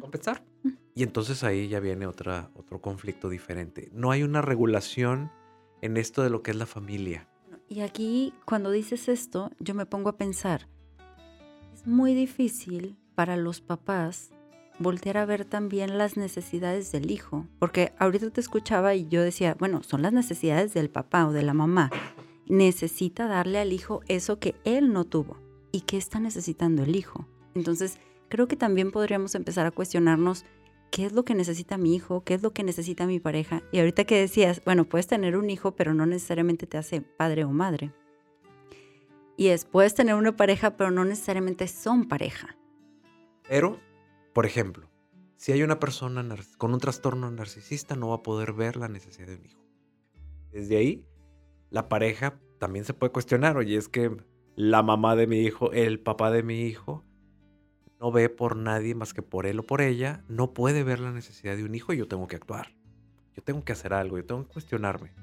compensar. 0.01 0.45
Y 0.95 1.03
entonces 1.03 1.45
ahí 1.45 1.69
ya 1.69 1.81
viene 1.81 2.07
otra, 2.07 2.51
otro 2.55 2.81
conflicto 2.81 3.29
diferente. 3.29 3.91
No 3.93 4.11
hay 4.11 4.23
una 4.23 4.43
regulación 4.43 5.31
en 5.83 5.97
esto 5.97 6.23
de 6.23 6.31
lo 6.31 6.43
que 6.43 6.51
es 6.53 6.57
la 6.57 6.67
familia. 6.67 7.29
Y 7.69 7.81
aquí, 7.81 8.33
cuando 8.45 8.71
dices 8.71 9.09
esto, 9.09 9.51
yo 9.59 9.75
me 9.75 9.87
pongo 9.87 10.09
a 10.09 10.17
pensar, 10.17 10.69
es 11.75 11.87
muy 11.87 12.15
difícil 12.15 12.97
para 13.15 13.37
los 13.37 13.61
papás 13.61 14.31
voltear 14.79 15.17
a 15.17 15.27
ver 15.27 15.45
también 15.45 15.99
las 15.99 16.17
necesidades 16.17 16.93
del 16.93 17.11
hijo, 17.11 17.47
porque 17.59 17.93
ahorita 17.99 18.31
te 18.31 18.41
escuchaba 18.41 18.95
y 18.95 19.09
yo 19.09 19.23
decía, 19.23 19.57
bueno, 19.59 19.83
son 19.83 20.03
las 20.03 20.13
necesidades 20.13 20.75
del 20.75 20.91
papá 20.91 21.27
o 21.27 21.33
de 21.33 21.43
la 21.43 21.55
mamá. 21.55 21.91
Necesita 22.47 23.27
darle 23.27 23.59
al 23.59 23.73
hijo 23.73 24.03
eso 24.09 24.39
que 24.39 24.55
él 24.65 24.93
no 24.93 25.05
tuvo. 25.05 25.39
¿Y 25.73 25.81
qué 25.83 25.97
está 25.97 26.21
necesitando 26.21 26.83
el 26.83 26.95
hijo? 26.95 27.27
Entonces, 27.55 27.99
creo 28.29 28.49
que 28.49 28.57
también 28.57 28.93
podríamos 28.93 29.35
empezar 29.35 29.67
a 29.67 29.71
cuestionarnos 29.71 30.45
qué 30.91 31.07
es 31.07 31.13
lo 31.13 31.25
que 31.25 31.35
necesita 31.35 31.77
mi 31.77 31.95
hijo, 31.95 32.23
qué 32.25 32.35
es 32.35 32.43
lo 32.43 32.53
que 32.53 32.63
necesita 32.63 33.07
mi 33.07 33.21
pareja. 33.21 33.63
Y 33.73 33.79
ahorita 33.79 34.05
que 34.05 34.19
decías, 34.19 34.63
bueno, 34.65 34.85
puedes 34.85 35.07
tener 35.07 35.37
un 35.37 35.51
hijo, 35.51 35.75
pero 35.75 35.95
no 35.95 36.07
necesariamente 36.07 36.67
te 36.67 36.79
hace 36.79 37.01
padre 37.01 37.45
o 37.45 37.51
madre. 37.51 37.93
Y 39.37 39.49
es, 39.49 39.65
puedes 39.65 39.95
tener 39.95 40.15
una 40.15 40.37
pareja, 40.37 40.77
pero 40.77 40.91
no 40.91 41.05
necesariamente 41.05 41.69
son 41.69 42.07
pareja. 42.09 42.57
Pero 43.49 43.79
por 44.37 44.45
ejemplo, 44.45 44.91
si 45.39 45.53
hay 45.53 45.63
una 45.63 45.81
persona 45.81 46.23
con 46.59 46.75
un 46.75 46.79
trastorno 46.79 47.31
narcisista, 47.31 47.97
no 47.97 48.11
va 48.11 48.17
a 48.17 48.23
poder 48.23 48.53
ver 48.53 48.77
la 48.77 48.87
necesidad 48.87 49.29
de 49.29 49.37
un 49.37 49.47
hijo. 49.47 49.65
Desde 50.53 50.77
ahí, 50.77 51.07
la 51.71 51.89
pareja 51.89 52.39
también 52.59 52.85
se 52.85 52.93
puede 52.93 53.15
cuestionar, 53.15 53.57
oye, 53.57 53.79
es 53.79 53.89
que 53.89 54.15
la 54.55 54.83
mamá 54.83 55.17
de 55.17 55.27
mi 55.27 55.39
hijo, 55.39 55.73
el 55.73 56.01
papá 56.01 56.31
de 56.31 56.43
mi 56.43 56.67
hijo, 56.67 57.03
no 57.99 58.13
ve 58.13 58.29
por 58.29 58.57
nadie 58.57 58.95
más 58.95 59.15
que 59.15 59.23
por 59.23 59.47
él 59.47 59.61
o 59.61 59.63
por 59.63 59.81
ella, 59.81 60.23
no 60.29 60.53
puede 60.53 60.85
ver 60.85 61.01
la 61.01 61.13
necesidad 61.13 61.57
de 61.57 61.65
un 61.65 61.75
hijo 61.75 61.95
y 61.95 61.97
yo 61.97 62.07
tengo 62.07 62.29
que 62.29 62.37
actuar. 62.37 62.77
Yo 63.35 63.43
tengo 63.43 63.65
que 63.65 63.73
hacer 63.73 63.95
algo, 63.95 64.19
yo 64.19 64.27
tengo 64.27 64.47
que 64.47 64.53
cuestionarme. 64.53 65.15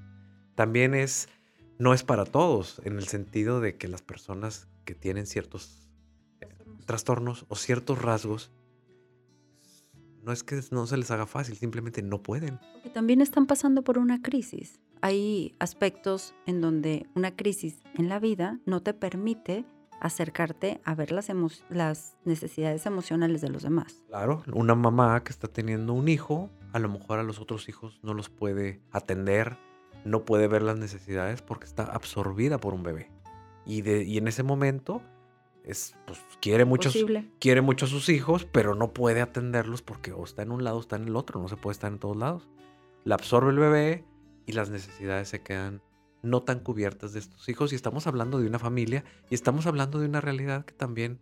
También 0.55 0.95
es 0.95 1.29
no 1.77 1.93
es 1.93 2.01
para 2.01 2.25
todos, 2.25 2.81
en 2.83 2.97
el 2.97 3.07
sentido 3.07 3.61
de 3.61 3.77
que 3.77 3.87
las 3.87 4.01
personas 4.01 4.67
que 4.85 4.95
tienen 4.95 5.27
ciertos 5.27 5.87
eh, 6.41 6.47
trastornos 6.87 7.45
o 7.47 7.55
ciertos 7.55 8.01
rasgos, 8.01 8.51
no 10.23 10.31
es 10.31 10.43
que 10.43 10.59
no 10.71 10.87
se 10.87 10.97
les 10.97 11.11
haga 11.11 11.25
fácil, 11.25 11.55
simplemente 11.55 12.01
no 12.01 12.21
pueden. 12.21 12.59
Y 12.83 12.89
también 12.89 13.21
están 13.21 13.45
pasando 13.45 13.83
por 13.83 13.97
una 13.97 14.21
crisis. 14.21 14.79
Hay 15.01 15.53
aspectos 15.59 16.33
en 16.45 16.61
donde 16.61 17.07
una 17.13 17.35
crisis 17.35 17.83
en 17.95 18.09
la 18.09 18.19
vida 18.19 18.59
no 18.65 18.81
te 18.81 18.93
permite 18.93 19.65
acercarte 19.99 20.81
a 20.83 20.95
ver 20.95 21.11
las, 21.11 21.29
las 21.69 22.17
necesidades 22.25 22.85
emocionales 22.85 23.41
de 23.41 23.49
los 23.49 23.63
demás. 23.63 24.03
Claro, 24.07 24.43
una 24.53 24.75
mamá 24.75 25.23
que 25.23 25.31
está 25.31 25.47
teniendo 25.47 25.93
un 25.93 26.07
hijo, 26.07 26.49
a 26.73 26.79
lo 26.79 26.89
mejor 26.89 27.19
a 27.19 27.23
los 27.23 27.39
otros 27.39 27.69
hijos 27.69 27.99
no 28.03 28.13
los 28.13 28.29
puede 28.29 28.81
atender, 28.91 29.57
no 30.05 30.25
puede 30.25 30.47
ver 30.47 30.61
las 30.61 30.77
necesidades 30.77 31.41
porque 31.41 31.65
está 31.65 31.83
absorbida 31.83 32.57
por 32.59 32.73
un 32.73 32.83
bebé. 32.83 33.11
Y, 33.65 33.81
de, 33.81 34.03
y 34.03 34.17
en 34.17 34.27
ese 34.27 34.43
momento 34.43 35.01
es, 35.63 35.95
pues, 36.05 36.19
quiere, 36.41 36.65
muchos, 36.65 36.95
quiere 37.39 37.61
mucho 37.61 37.85
a 37.85 37.89
sus 37.89 38.09
hijos, 38.09 38.45
pero 38.45 38.75
no 38.75 38.93
puede 38.93 39.21
atenderlos 39.21 39.81
porque 39.81 40.11
o 40.11 40.23
está 40.23 40.41
en 40.41 40.51
un 40.51 40.63
lado 40.63 40.77
o 40.77 40.81
está 40.81 40.97
en 40.97 41.07
el 41.07 41.15
otro, 41.15 41.41
no 41.41 41.47
se 41.47 41.57
puede 41.57 41.73
estar 41.73 41.91
en 41.91 41.99
todos 41.99 42.17
lados. 42.17 42.49
La 43.05 43.15
absorbe 43.15 43.51
el 43.51 43.59
bebé 43.59 44.05
y 44.45 44.53
las 44.53 44.69
necesidades 44.69 45.29
se 45.29 45.41
quedan 45.41 45.81
no 46.21 46.41
tan 46.41 46.59
cubiertas 46.59 47.13
de 47.13 47.19
estos 47.19 47.47
hijos. 47.49 47.71
Y 47.71 47.75
estamos 47.75 48.07
hablando 48.07 48.39
de 48.39 48.47
una 48.47 48.59
familia 48.59 49.03
y 49.29 49.35
estamos 49.35 49.65
hablando 49.67 49.99
de 49.99 50.07
una 50.07 50.21
realidad 50.21 50.65
que 50.65 50.73
también, 50.73 51.19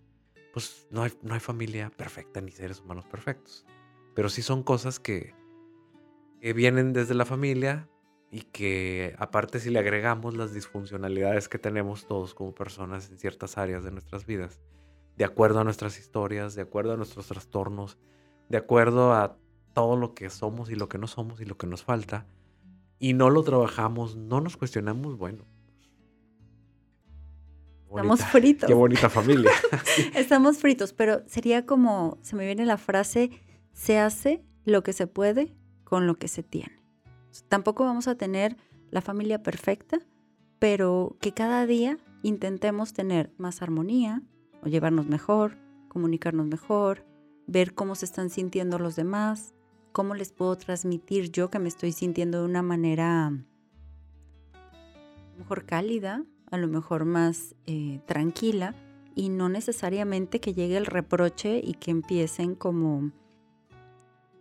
pues 0.53 0.87
no 0.91 1.03
hay, 1.03 1.11
no 1.21 1.33
hay 1.33 1.39
familia 1.39 1.91
perfecta 1.95 2.41
ni 2.41 2.51
seres 2.51 2.79
humanos 2.79 3.05
perfectos. 3.05 3.65
Pero 4.15 4.29
sí 4.29 4.41
son 4.41 4.63
cosas 4.63 4.99
que, 4.99 5.33
que 6.39 6.53
vienen 6.53 6.93
desde 6.93 7.13
la 7.13 7.25
familia, 7.25 7.89
y 8.31 8.43
que 8.43 9.13
aparte 9.19 9.59
si 9.59 9.69
le 9.69 9.79
agregamos 9.79 10.37
las 10.37 10.53
disfuncionalidades 10.53 11.49
que 11.49 11.59
tenemos 11.59 12.07
todos 12.07 12.33
como 12.33 12.55
personas 12.55 13.09
en 13.11 13.19
ciertas 13.19 13.57
áreas 13.57 13.83
de 13.83 13.91
nuestras 13.91 14.25
vidas, 14.25 14.61
de 15.17 15.25
acuerdo 15.25 15.59
a 15.59 15.63
nuestras 15.65 15.99
historias, 15.99 16.55
de 16.55 16.61
acuerdo 16.61 16.93
a 16.93 16.97
nuestros 16.97 17.27
trastornos, 17.27 17.97
de 18.47 18.57
acuerdo 18.57 19.13
a 19.13 19.37
todo 19.73 19.97
lo 19.97 20.13
que 20.13 20.29
somos 20.29 20.69
y 20.69 20.75
lo 20.75 20.87
que 20.87 20.97
no 20.97 21.07
somos 21.07 21.41
y 21.41 21.45
lo 21.45 21.57
que 21.57 21.67
nos 21.67 21.83
falta, 21.83 22.25
y 22.99 23.13
no 23.13 23.29
lo 23.29 23.43
trabajamos, 23.43 24.15
no 24.15 24.39
nos 24.39 24.55
cuestionamos, 24.55 25.17
bueno. 25.17 25.45
Estamos 27.89 28.23
fritos. 28.23 28.67
Qué 28.67 28.73
bonita 28.73 29.09
familia. 29.09 29.51
Estamos 30.15 30.57
fritos, 30.57 30.93
pero 30.93 31.21
sería 31.27 31.65
como, 31.65 32.17
se 32.21 32.37
me 32.37 32.45
viene 32.45 32.65
la 32.65 32.77
frase, 32.77 33.31
se 33.73 33.99
hace 33.99 34.45
lo 34.63 34.83
que 34.83 34.93
se 34.93 35.07
puede 35.07 35.53
con 35.83 36.07
lo 36.07 36.15
que 36.15 36.29
se 36.29 36.43
tiene. 36.43 36.80
Tampoco 37.47 37.83
vamos 37.83 38.07
a 38.07 38.15
tener 38.15 38.57
la 38.89 39.01
familia 39.01 39.41
perfecta, 39.41 39.99
pero 40.59 41.17
que 41.21 41.33
cada 41.33 41.65
día 41.65 41.97
intentemos 42.23 42.93
tener 42.93 43.31
más 43.37 43.61
armonía 43.61 44.21
o 44.63 44.67
llevarnos 44.67 45.07
mejor, 45.07 45.57
comunicarnos 45.87 46.45
mejor, 46.47 47.05
ver 47.47 47.73
cómo 47.73 47.95
se 47.95 48.05
están 48.05 48.29
sintiendo 48.29 48.79
los 48.79 48.95
demás, 48.95 49.53
cómo 49.91 50.13
les 50.13 50.31
puedo 50.31 50.55
transmitir 50.57 51.31
yo 51.31 51.49
que 51.49 51.59
me 51.59 51.67
estoy 51.67 51.91
sintiendo 51.91 52.39
de 52.39 52.45
una 52.45 52.61
manera 52.61 53.31
mejor 55.37 55.65
cálida, 55.65 56.23
a 56.51 56.57
lo 56.57 56.67
mejor 56.67 57.05
más 57.05 57.55
eh, 57.65 57.99
tranquila 58.05 58.75
y 59.15 59.29
no 59.29 59.49
necesariamente 59.49 60.39
que 60.39 60.53
llegue 60.53 60.77
el 60.77 60.85
reproche 60.85 61.61
y 61.63 61.73
que 61.73 61.91
empiecen 61.91 62.55
como 62.55 63.11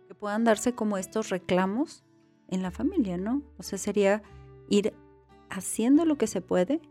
que 0.07 0.15
puedan 0.15 0.43
darse 0.43 0.75
como 0.75 0.97
estos 0.97 1.29
reclamos 1.29 2.03
en 2.51 2.61
la 2.61 2.71
familia, 2.71 3.17
¿no? 3.17 3.41
O 3.57 3.63
sea, 3.63 3.79
sería 3.79 4.21
ir 4.69 4.93
haciendo 5.49 6.05
lo 6.05 6.17
que 6.17 6.27
se 6.27 6.41
puede 6.41 6.81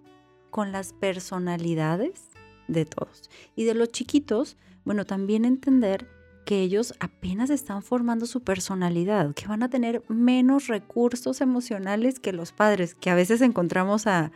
con 0.50 0.73
las 0.73 0.93
personalidades 0.93 2.29
de 2.67 2.85
todos. 2.85 3.31
Y 3.55 3.64
de 3.64 3.75
los 3.75 3.90
chiquitos, 3.90 4.57
bueno, 4.85 5.05
también 5.05 5.45
entender 5.45 6.09
que 6.45 6.62
ellos 6.62 6.95
apenas 6.99 7.50
están 7.50 7.83
formando 7.83 8.26
su 8.26 8.43
personalidad, 8.43 9.35
que 9.35 9.47
van 9.47 9.62
a 9.62 9.71
tener 9.71 10.02
menos 10.09 10.67
recursos 10.67 11.40
emocionales 11.40 12.19
que 12.19 12.33
los 12.33 12.52
padres, 12.52 12.95
que 12.95 13.11
a 13.11 13.14
veces 13.14 13.40
encontramos 13.40 14.07
a 14.07 14.33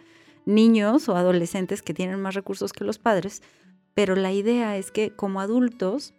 niños 0.46 1.08
o 1.08 1.16
adolescentes 1.16 1.82
que 1.82 1.94
tienen 1.94 2.20
más 2.20 2.34
recursos 2.34 2.72
que 2.72 2.84
los 2.84 2.98
padres, 2.98 3.42
pero 3.94 4.14
la 4.14 4.32
idea 4.32 4.76
es 4.76 4.90
que 4.90 5.10
como 5.10 5.40
adultos 5.40 6.14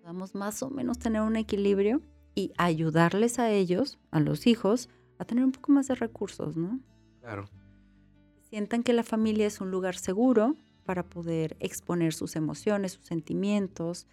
podamos 0.00 0.34
más 0.34 0.62
o 0.62 0.70
menos 0.70 0.98
tener 0.98 1.22
un 1.22 1.36
equilibrio 1.36 2.02
y 2.34 2.52
ayudarles 2.56 3.38
a 3.38 3.50
ellos, 3.50 3.98
a 4.10 4.20
los 4.20 4.46
hijos, 4.46 4.88
a 5.18 5.24
tener 5.24 5.44
un 5.44 5.52
poco 5.52 5.72
más 5.72 5.88
de 5.88 5.94
recursos, 5.94 6.56
¿no? 6.56 6.80
Claro. 7.20 7.48
Sientan 8.48 8.82
que 8.82 8.92
la 8.92 9.04
familia 9.04 9.46
es 9.46 9.60
un 9.60 9.70
lugar 9.70 9.96
seguro 9.96 10.56
para 10.84 11.04
poder 11.04 11.56
exponer 11.60 12.12
sus 12.12 12.36
emociones, 12.36 12.92
sus 12.92 13.06
sentimientos, 13.06 14.06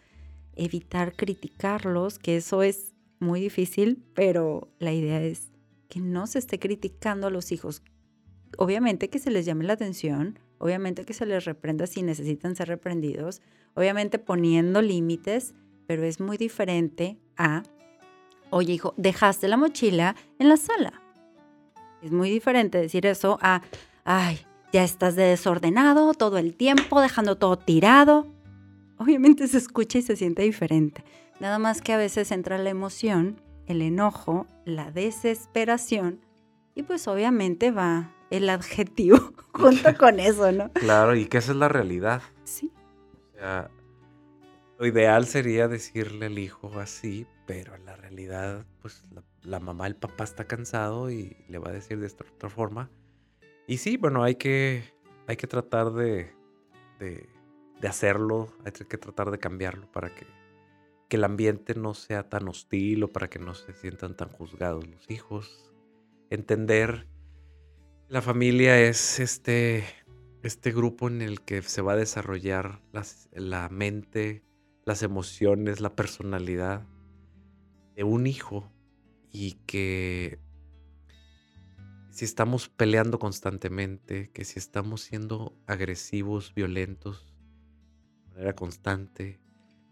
evitar 0.55 1.15
criticarlos, 1.15 2.19
que 2.19 2.37
eso 2.37 2.61
es 2.61 2.93
muy 3.19 3.39
difícil, 3.39 4.03
pero 4.13 4.67
la 4.79 4.93
idea 4.93 5.23
es 5.23 5.51
que 5.87 5.99
no 5.99 6.27
se 6.27 6.39
esté 6.39 6.59
criticando 6.59 7.27
a 7.27 7.31
los 7.31 7.51
hijos. 7.51 7.81
Obviamente 8.57 9.09
que 9.09 9.19
se 9.19 9.31
les 9.31 9.45
llame 9.45 9.65
la 9.65 9.73
atención, 9.73 10.39
obviamente 10.57 11.05
que 11.05 11.13
se 11.13 11.25
les 11.25 11.45
reprenda 11.45 11.87
si 11.87 12.03
necesitan 12.03 12.55
ser 12.55 12.67
reprendidos, 12.67 13.41
obviamente 13.75 14.19
poniendo 14.19 14.81
límites, 14.81 15.53
pero 15.85 16.03
es 16.03 16.19
muy 16.19 16.37
diferente 16.37 17.17
a 17.37 17.63
oye 18.49 18.73
hijo, 18.73 18.93
dejaste 18.97 19.47
la 19.47 19.57
mochila 19.57 20.15
en 20.39 20.49
la 20.49 20.57
sala. 20.57 21.01
Es 22.01 22.11
muy 22.11 22.29
diferente 22.29 22.77
decir 22.79 23.05
eso 23.05 23.39
a, 23.41 23.61
ay, 24.05 24.39
ya 24.71 24.83
estás 24.83 25.15
desordenado 25.15 26.13
todo 26.13 26.37
el 26.37 26.55
tiempo, 26.55 27.01
dejando 27.01 27.37
todo 27.37 27.57
tirado. 27.57 28.27
Obviamente 28.97 29.47
se 29.47 29.57
escucha 29.57 29.99
y 29.99 30.01
se 30.01 30.15
siente 30.15 30.43
diferente. 30.43 31.03
Nada 31.39 31.59
más 31.59 31.81
que 31.81 31.93
a 31.93 31.97
veces 31.97 32.31
entra 32.31 32.57
la 32.57 32.69
emoción, 32.69 33.41
el 33.67 33.81
enojo, 33.81 34.47
la 34.65 34.91
desesperación 34.91 36.21
y 36.75 36.83
pues 36.83 37.07
obviamente 37.07 37.71
va 37.71 38.11
el 38.29 38.49
adjetivo 38.49 39.17
junto 39.51 39.97
con 39.97 40.19
eso, 40.19 40.51
¿no? 40.51 40.71
Claro, 40.73 41.15
y 41.15 41.25
que 41.25 41.39
esa 41.39 41.51
es 41.51 41.57
la 41.57 41.69
realidad. 41.69 42.21
Sí. 42.43 42.71
O 43.33 43.39
sea, 43.39 43.71
lo 44.77 44.85
ideal 44.85 45.25
sería 45.25 45.67
decirle 45.67 46.27
al 46.27 46.37
hijo 46.37 46.71
así, 46.79 47.25
pero 47.47 47.75
en 47.75 47.85
la 47.85 47.95
realidad, 47.95 48.65
pues 48.81 49.03
la, 49.41 49.59
mamá, 49.59 49.87
el 49.87 49.95
papá 49.95 50.25
está 50.25 50.45
cansado 50.45 51.09
y 51.09 51.45
le 51.47 51.57
va 51.57 51.69
a 51.69 51.73
decir 51.73 51.97
de 51.97 52.05
esta 52.05 52.25
otra 52.29 52.49
forma. 52.49 52.91
Y 53.65 53.77
sí, 53.77 53.95
bueno, 53.95 54.23
hay 54.23 54.35
que, 54.35 54.83
hay 55.27 55.37
que 55.37 55.47
tratar 55.47 55.93
de, 55.93 56.33
de, 56.99 57.87
hacerlo, 57.87 58.53
hay 58.65 58.73
que 58.73 58.97
tratar 58.97 59.31
de 59.31 59.39
cambiarlo 59.39 59.89
para 59.91 60.13
que, 60.13 60.27
que 61.07 61.15
el 61.15 61.23
ambiente 61.23 61.73
no 61.73 61.93
sea 61.93 62.27
tan 62.27 62.49
hostil 62.49 63.03
o 63.03 63.07
para 63.07 63.29
que 63.29 63.39
no 63.39 63.55
se 63.55 63.73
sientan 63.73 64.17
tan 64.17 64.29
juzgados 64.29 64.85
los 64.85 65.09
hijos. 65.09 65.71
Entender 66.29 67.07
la 68.09 68.21
familia 68.21 68.77
es 68.77 69.21
este, 69.21 69.85
este 70.43 70.73
grupo 70.73 71.07
en 71.07 71.21
el 71.21 71.41
que 71.41 71.61
se 71.61 71.81
va 71.81 71.93
a 71.93 71.97
desarrollar 71.97 72.81
la 73.31 73.69
mente, 73.69 74.43
las 74.83 75.01
emociones, 75.01 75.79
la 75.79 75.95
personalidad 75.95 76.85
de 77.97 78.03
un 78.03 78.27
hijo 78.27 78.71
y 79.31 79.53
que 79.65 80.39
si 82.11 82.25
estamos 82.25 82.69
peleando 82.69 83.17
constantemente, 83.17 84.29
que 84.31 84.45
si 84.45 84.59
estamos 84.59 85.01
siendo 85.01 85.57
agresivos, 85.65 86.53
violentos 86.53 87.33
de 88.23 88.29
manera 88.35 88.55
constante, 88.55 89.41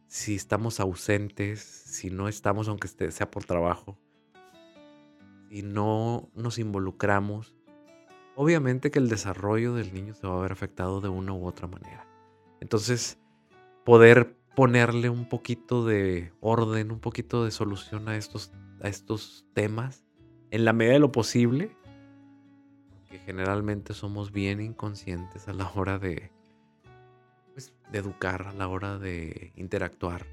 si 0.05 0.35
estamos 0.35 0.79
ausentes, 0.79 1.61
si 1.61 2.11
no 2.11 2.27
estamos, 2.27 2.67
aunque 2.67 2.87
sea 2.87 3.31
por 3.31 3.43
trabajo, 3.43 3.97
si 5.49 5.63
no 5.63 6.29
nos 6.35 6.59
involucramos, 6.59 7.55
obviamente 8.35 8.91
que 8.91 8.99
el 8.99 9.09
desarrollo 9.09 9.73
del 9.73 9.95
niño 9.95 10.13
se 10.13 10.27
va 10.27 10.37
a 10.37 10.41
ver 10.41 10.51
afectado 10.51 11.01
de 11.01 11.09
una 11.09 11.33
u 11.33 11.47
otra 11.47 11.67
manera. 11.67 12.07
Entonces, 12.61 13.17
poder 13.83 14.37
ponerle 14.55 15.09
un 15.09 15.27
poquito 15.27 15.85
de 15.85 16.31
orden, 16.39 16.91
un 16.91 16.99
poquito 16.99 17.43
de 17.43 17.51
solución 17.51 18.07
a 18.09 18.17
estos, 18.17 18.51
a 18.81 18.87
estos 18.87 19.45
temas 19.53 20.05
en 20.51 20.65
la 20.65 20.73
medida 20.73 20.93
de 20.93 20.99
lo 20.99 21.11
posible, 21.11 21.75
porque 22.97 23.19
generalmente 23.19 23.93
somos 23.93 24.31
bien 24.31 24.61
inconscientes 24.61 25.47
a 25.47 25.53
la 25.53 25.69
hora 25.75 25.99
de, 25.99 26.31
pues, 27.53 27.73
de 27.91 27.99
educar, 27.99 28.47
a 28.47 28.53
la 28.53 28.67
hora 28.67 28.97
de 28.97 29.51
interactuar 29.55 30.25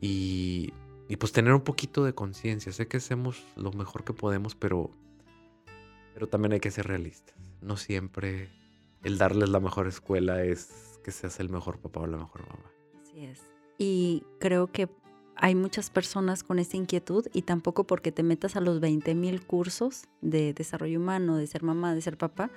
y, 0.00 0.72
y 1.08 1.16
pues 1.16 1.32
tener 1.32 1.52
un 1.52 1.62
poquito 1.62 2.04
de 2.04 2.14
conciencia. 2.14 2.72
Sé 2.72 2.86
que 2.86 2.98
hacemos 2.98 3.44
lo 3.56 3.72
mejor 3.72 4.04
que 4.04 4.12
podemos, 4.12 4.54
pero, 4.54 4.90
pero 6.14 6.28
también 6.28 6.52
hay 6.52 6.60
que 6.60 6.70
ser 6.70 6.86
realistas. 6.86 7.36
No 7.60 7.76
siempre 7.76 8.48
el 9.02 9.18
darles 9.18 9.48
la 9.48 9.60
mejor 9.60 9.88
escuela 9.88 10.44
es 10.44 11.00
que 11.02 11.10
seas 11.10 11.40
el 11.40 11.48
mejor 11.48 11.80
papá 11.80 12.00
o 12.00 12.06
la 12.06 12.18
mejor 12.18 12.46
mamá. 12.46 12.70
Y 13.78 14.24
creo 14.38 14.68
que 14.68 14.88
hay 15.36 15.54
muchas 15.54 15.90
personas 15.90 16.44
con 16.44 16.58
esta 16.58 16.76
inquietud 16.76 17.26
y 17.32 17.42
tampoco 17.42 17.86
porque 17.86 18.12
te 18.12 18.22
metas 18.22 18.56
a 18.56 18.60
los 18.60 18.80
20 18.80 19.14
mil 19.14 19.44
cursos 19.44 20.04
de 20.20 20.54
desarrollo 20.54 21.00
humano, 21.00 21.36
de 21.36 21.46
ser 21.46 21.62
mamá, 21.62 21.94
de 21.94 22.00
ser 22.00 22.16
papá, 22.16 22.50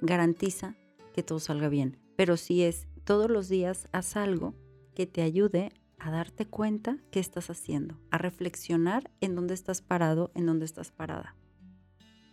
garantiza 0.00 0.76
que 1.14 1.22
todo 1.22 1.40
salga 1.40 1.68
bien. 1.68 1.98
Pero 2.16 2.36
si 2.36 2.62
es 2.62 2.86
todos 3.04 3.30
los 3.30 3.48
días, 3.48 3.88
haz 3.92 4.16
algo 4.16 4.54
que 4.94 5.06
te 5.06 5.22
ayude 5.22 5.72
a 5.98 6.10
darte 6.10 6.46
cuenta 6.46 6.98
qué 7.10 7.20
estás 7.20 7.50
haciendo, 7.50 7.98
a 8.10 8.18
reflexionar 8.18 9.10
en 9.20 9.34
dónde 9.34 9.54
estás 9.54 9.82
parado, 9.82 10.30
en 10.34 10.46
dónde 10.46 10.64
estás 10.64 10.92
parada. 10.92 11.34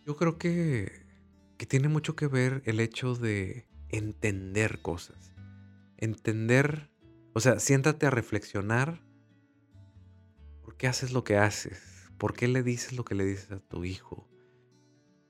Yo 0.06 0.16
creo 0.16 0.38
que, 0.38 1.04
que 1.56 1.66
tiene 1.66 1.88
mucho 1.88 2.14
que 2.14 2.28
ver 2.28 2.62
el 2.64 2.78
hecho 2.80 3.14
de 3.14 3.66
entender 3.88 4.82
cosas. 4.82 5.32
Entender, 5.96 6.90
o 7.36 7.40
sea, 7.40 7.60
siéntate 7.60 8.06
a 8.06 8.10
reflexionar 8.10 9.02
por 10.62 10.78
qué 10.78 10.86
haces 10.86 11.12
lo 11.12 11.22
que 11.22 11.36
haces, 11.36 12.10
por 12.16 12.32
qué 12.32 12.48
le 12.48 12.62
dices 12.62 12.94
lo 12.94 13.04
que 13.04 13.14
le 13.14 13.26
dices 13.26 13.52
a 13.52 13.60
tu 13.60 13.84
hijo, 13.84 14.26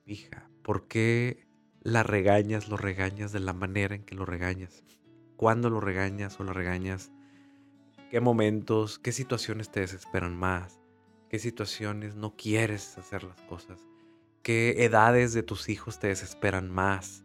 hija, 0.05 0.49
por 0.63 0.87
qué 0.87 1.49
la 1.81 2.05
regañas, 2.05 2.69
lo 2.69 2.77
regañas 2.77 3.33
de 3.33 3.41
la 3.41 3.53
manera 3.53 3.97
en 3.97 4.05
que 4.05 4.15
lo 4.15 4.25
regañas, 4.25 4.85
cuándo 5.35 5.69
lo 5.69 5.81
regañas 5.81 6.39
o 6.39 6.45
lo 6.45 6.53
regañas, 6.53 7.11
qué 8.13 8.21
momentos, 8.21 9.01
qué 9.01 9.11
situaciones 9.11 9.73
te 9.73 9.81
desesperan 9.81 10.37
más, 10.37 10.79
qué 11.29 11.41
situaciones 11.41 12.15
no 12.15 12.37
quieres 12.37 12.97
hacer 12.99 13.25
las 13.25 13.43
cosas, 13.43 13.81
qué 14.45 14.85
edades 14.85 15.33
de 15.33 15.43
tus 15.43 15.69
hijos 15.69 15.99
te 15.99 16.07
desesperan 16.07 16.71
más, 16.71 17.25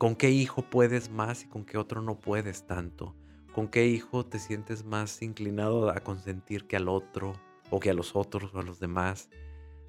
con 0.00 0.16
qué 0.16 0.30
hijo 0.30 0.62
puedes 0.62 1.10
más 1.10 1.44
y 1.44 1.46
con 1.46 1.66
qué 1.66 1.76
otro 1.76 2.00
no 2.00 2.18
puedes 2.18 2.66
tanto, 2.66 3.14
con 3.52 3.68
qué 3.68 3.86
hijo 3.86 4.24
te 4.24 4.38
sientes 4.38 4.82
más 4.82 5.20
inclinado 5.20 5.90
a 5.90 6.00
consentir 6.00 6.66
que 6.66 6.76
al 6.76 6.88
otro 6.88 7.34
o 7.68 7.80
que 7.80 7.90
a 7.90 7.92
los 7.92 8.16
otros 8.16 8.54
o 8.54 8.60
a 8.60 8.62
los 8.62 8.80
demás, 8.80 9.28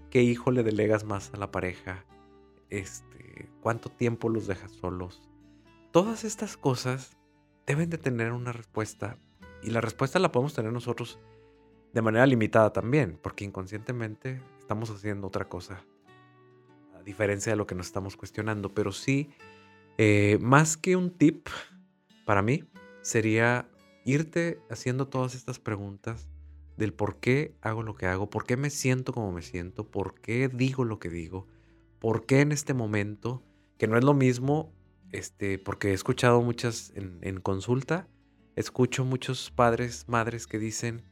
qué 0.10 0.22
hijo 0.22 0.51
le 0.51 0.63
delegas 0.63 1.06
más 1.06 1.32
a 1.34 1.38
la 1.38 1.50
pareja, 1.50 2.03
este, 2.70 3.48
cuánto 3.62 3.88
tiempo 3.89 4.27
los 4.27 4.48
dejas 4.48 4.74
solos. 4.74 5.22
Todas 5.91 6.25
estas 6.25 6.58
cosas 6.58 7.15
deben 7.65 7.89
de 7.89 7.98
tener 7.98 8.34
una 8.34 8.51
respuesta 8.51 9.18
y 9.63 9.70
la 9.70 9.80
respuesta 9.80 10.20
la 10.20 10.34
podemos 10.34 10.53
tener 10.53 10.74
nosotros 10.74 11.20
de 11.94 12.01
manera 12.01 12.25
limitada 12.25 12.74
también, 12.74 13.18
porque 13.24 13.46
inconscientemente 13.46 14.41
estamos 14.60 14.89
haciendo 14.89 15.27
otra 15.27 15.48
cosa, 15.48 15.86
a 17.00 17.01
diferencia 17.01 17.53
de 17.53 17.56
lo 17.56 17.65
que 17.65 17.75
nos 17.75 17.86
estamos 17.86 18.18
cuestionando, 18.18 18.74
pero 18.74 18.91
sí, 18.91 19.30
eh, 19.98 20.38
más 20.41 20.77
que 20.77 20.95
un 20.95 21.12
tip 21.12 21.48
para 22.25 22.41
mí, 22.41 22.63
sería 23.01 23.69
irte 24.05 24.60
haciendo 24.69 25.07
todas 25.07 25.36
estas 25.36 25.60
preguntas 25.60 26.29
del 26.77 26.93
por 26.93 27.19
qué 27.19 27.55
hago 27.62 27.83
lo 27.83 27.95
que 27.95 28.07
hago, 28.07 28.29
por 28.29 28.45
qué 28.45 28.57
me 28.57 28.69
siento 28.69 29.13
como 29.13 29.31
me 29.31 29.41
siento, 29.41 29.89
por 29.89 30.19
qué 30.21 30.48
digo 30.48 30.83
lo 30.86 31.00
que 31.00 31.10
digo, 31.10 31.48
por 32.00 32.25
qué 32.25 32.41
en 32.41 32.51
este 32.51 32.74
momento, 32.74 33.43
que 33.77 33.88
no 33.88 33.98
es 33.98 34.03
lo 34.03 34.13
mismo 34.13 34.74
este, 35.12 35.60
porque 35.60 35.89
he 35.89 35.93
escuchado 35.93 36.41
muchas 36.41 36.93
en, 36.95 37.39
consulta, 37.41 38.07
escucho 38.55 39.05
muchos 39.05 39.51
padres, 39.51 40.07
madres 40.07 40.48
que 40.48 40.57
dicen, 40.57 41.03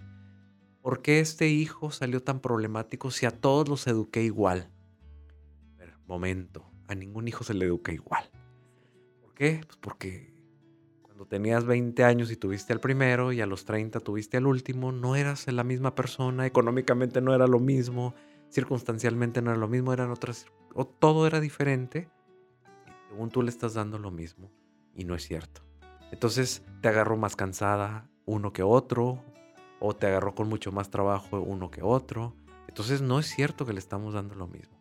¿por 0.81 1.01
qué 1.01 1.19
este 1.19 1.49
hijo 1.49 1.91
salió 1.91 2.23
tan 2.23 2.39
problemático 2.39 3.11
si 3.11 3.25
a 3.25 3.31
todos 3.31 3.67
los 3.67 3.85
eduqué 3.87 4.23
igual? 4.23 4.71
momento, 6.07 6.65
a 6.87 6.95
ningún 6.95 7.27
hijo 7.27 7.43
se 7.43 7.53
le 7.53 7.65
educa 7.65 7.91
igual. 7.91 8.29
¿Por 9.39 9.47
qué? 9.47 9.61
Pues 9.65 9.77
porque 9.77 10.33
cuando 11.01 11.25
tenías 11.25 11.63
20 11.63 12.03
años 12.03 12.29
y 12.29 12.35
tuviste 12.35 12.73
al 12.73 12.81
primero 12.81 13.31
y 13.31 13.39
a 13.39 13.45
los 13.45 13.63
30 13.63 14.01
tuviste 14.01 14.35
al 14.35 14.45
último, 14.45 14.91
no 14.91 15.15
eras 15.15 15.47
la 15.47 15.63
misma 15.63 15.95
persona, 15.95 16.45
económicamente 16.45 17.21
no 17.21 17.33
era 17.33 17.47
lo 17.47 17.61
mismo, 17.61 18.13
circunstancialmente 18.49 19.41
no 19.41 19.51
era 19.51 19.59
lo 19.59 19.69
mismo, 19.69 19.93
eran 19.93 20.11
otras, 20.11 20.45
o 20.73 20.85
todo 20.85 21.25
era 21.25 21.39
diferente 21.39 22.09
según 23.07 23.29
tú 23.29 23.41
le 23.41 23.49
estás 23.49 23.75
dando 23.75 23.97
lo 23.97 24.11
mismo 24.11 24.51
y 24.93 25.05
no 25.05 25.15
es 25.15 25.23
cierto. 25.23 25.61
Entonces 26.11 26.65
te 26.81 26.89
agarró 26.89 27.15
más 27.15 27.37
cansada 27.37 28.09
uno 28.25 28.51
que 28.51 28.61
otro 28.61 29.23
o 29.79 29.95
te 29.95 30.07
agarró 30.07 30.35
con 30.35 30.49
mucho 30.49 30.73
más 30.73 30.89
trabajo 30.89 31.39
uno 31.39 31.71
que 31.71 31.81
otro. 31.81 32.35
Entonces 32.67 33.01
no 33.01 33.19
es 33.19 33.27
cierto 33.27 33.65
que 33.65 33.71
le 33.71 33.79
estamos 33.79 34.15
dando 34.15 34.35
lo 34.35 34.47
mismo. 34.47 34.77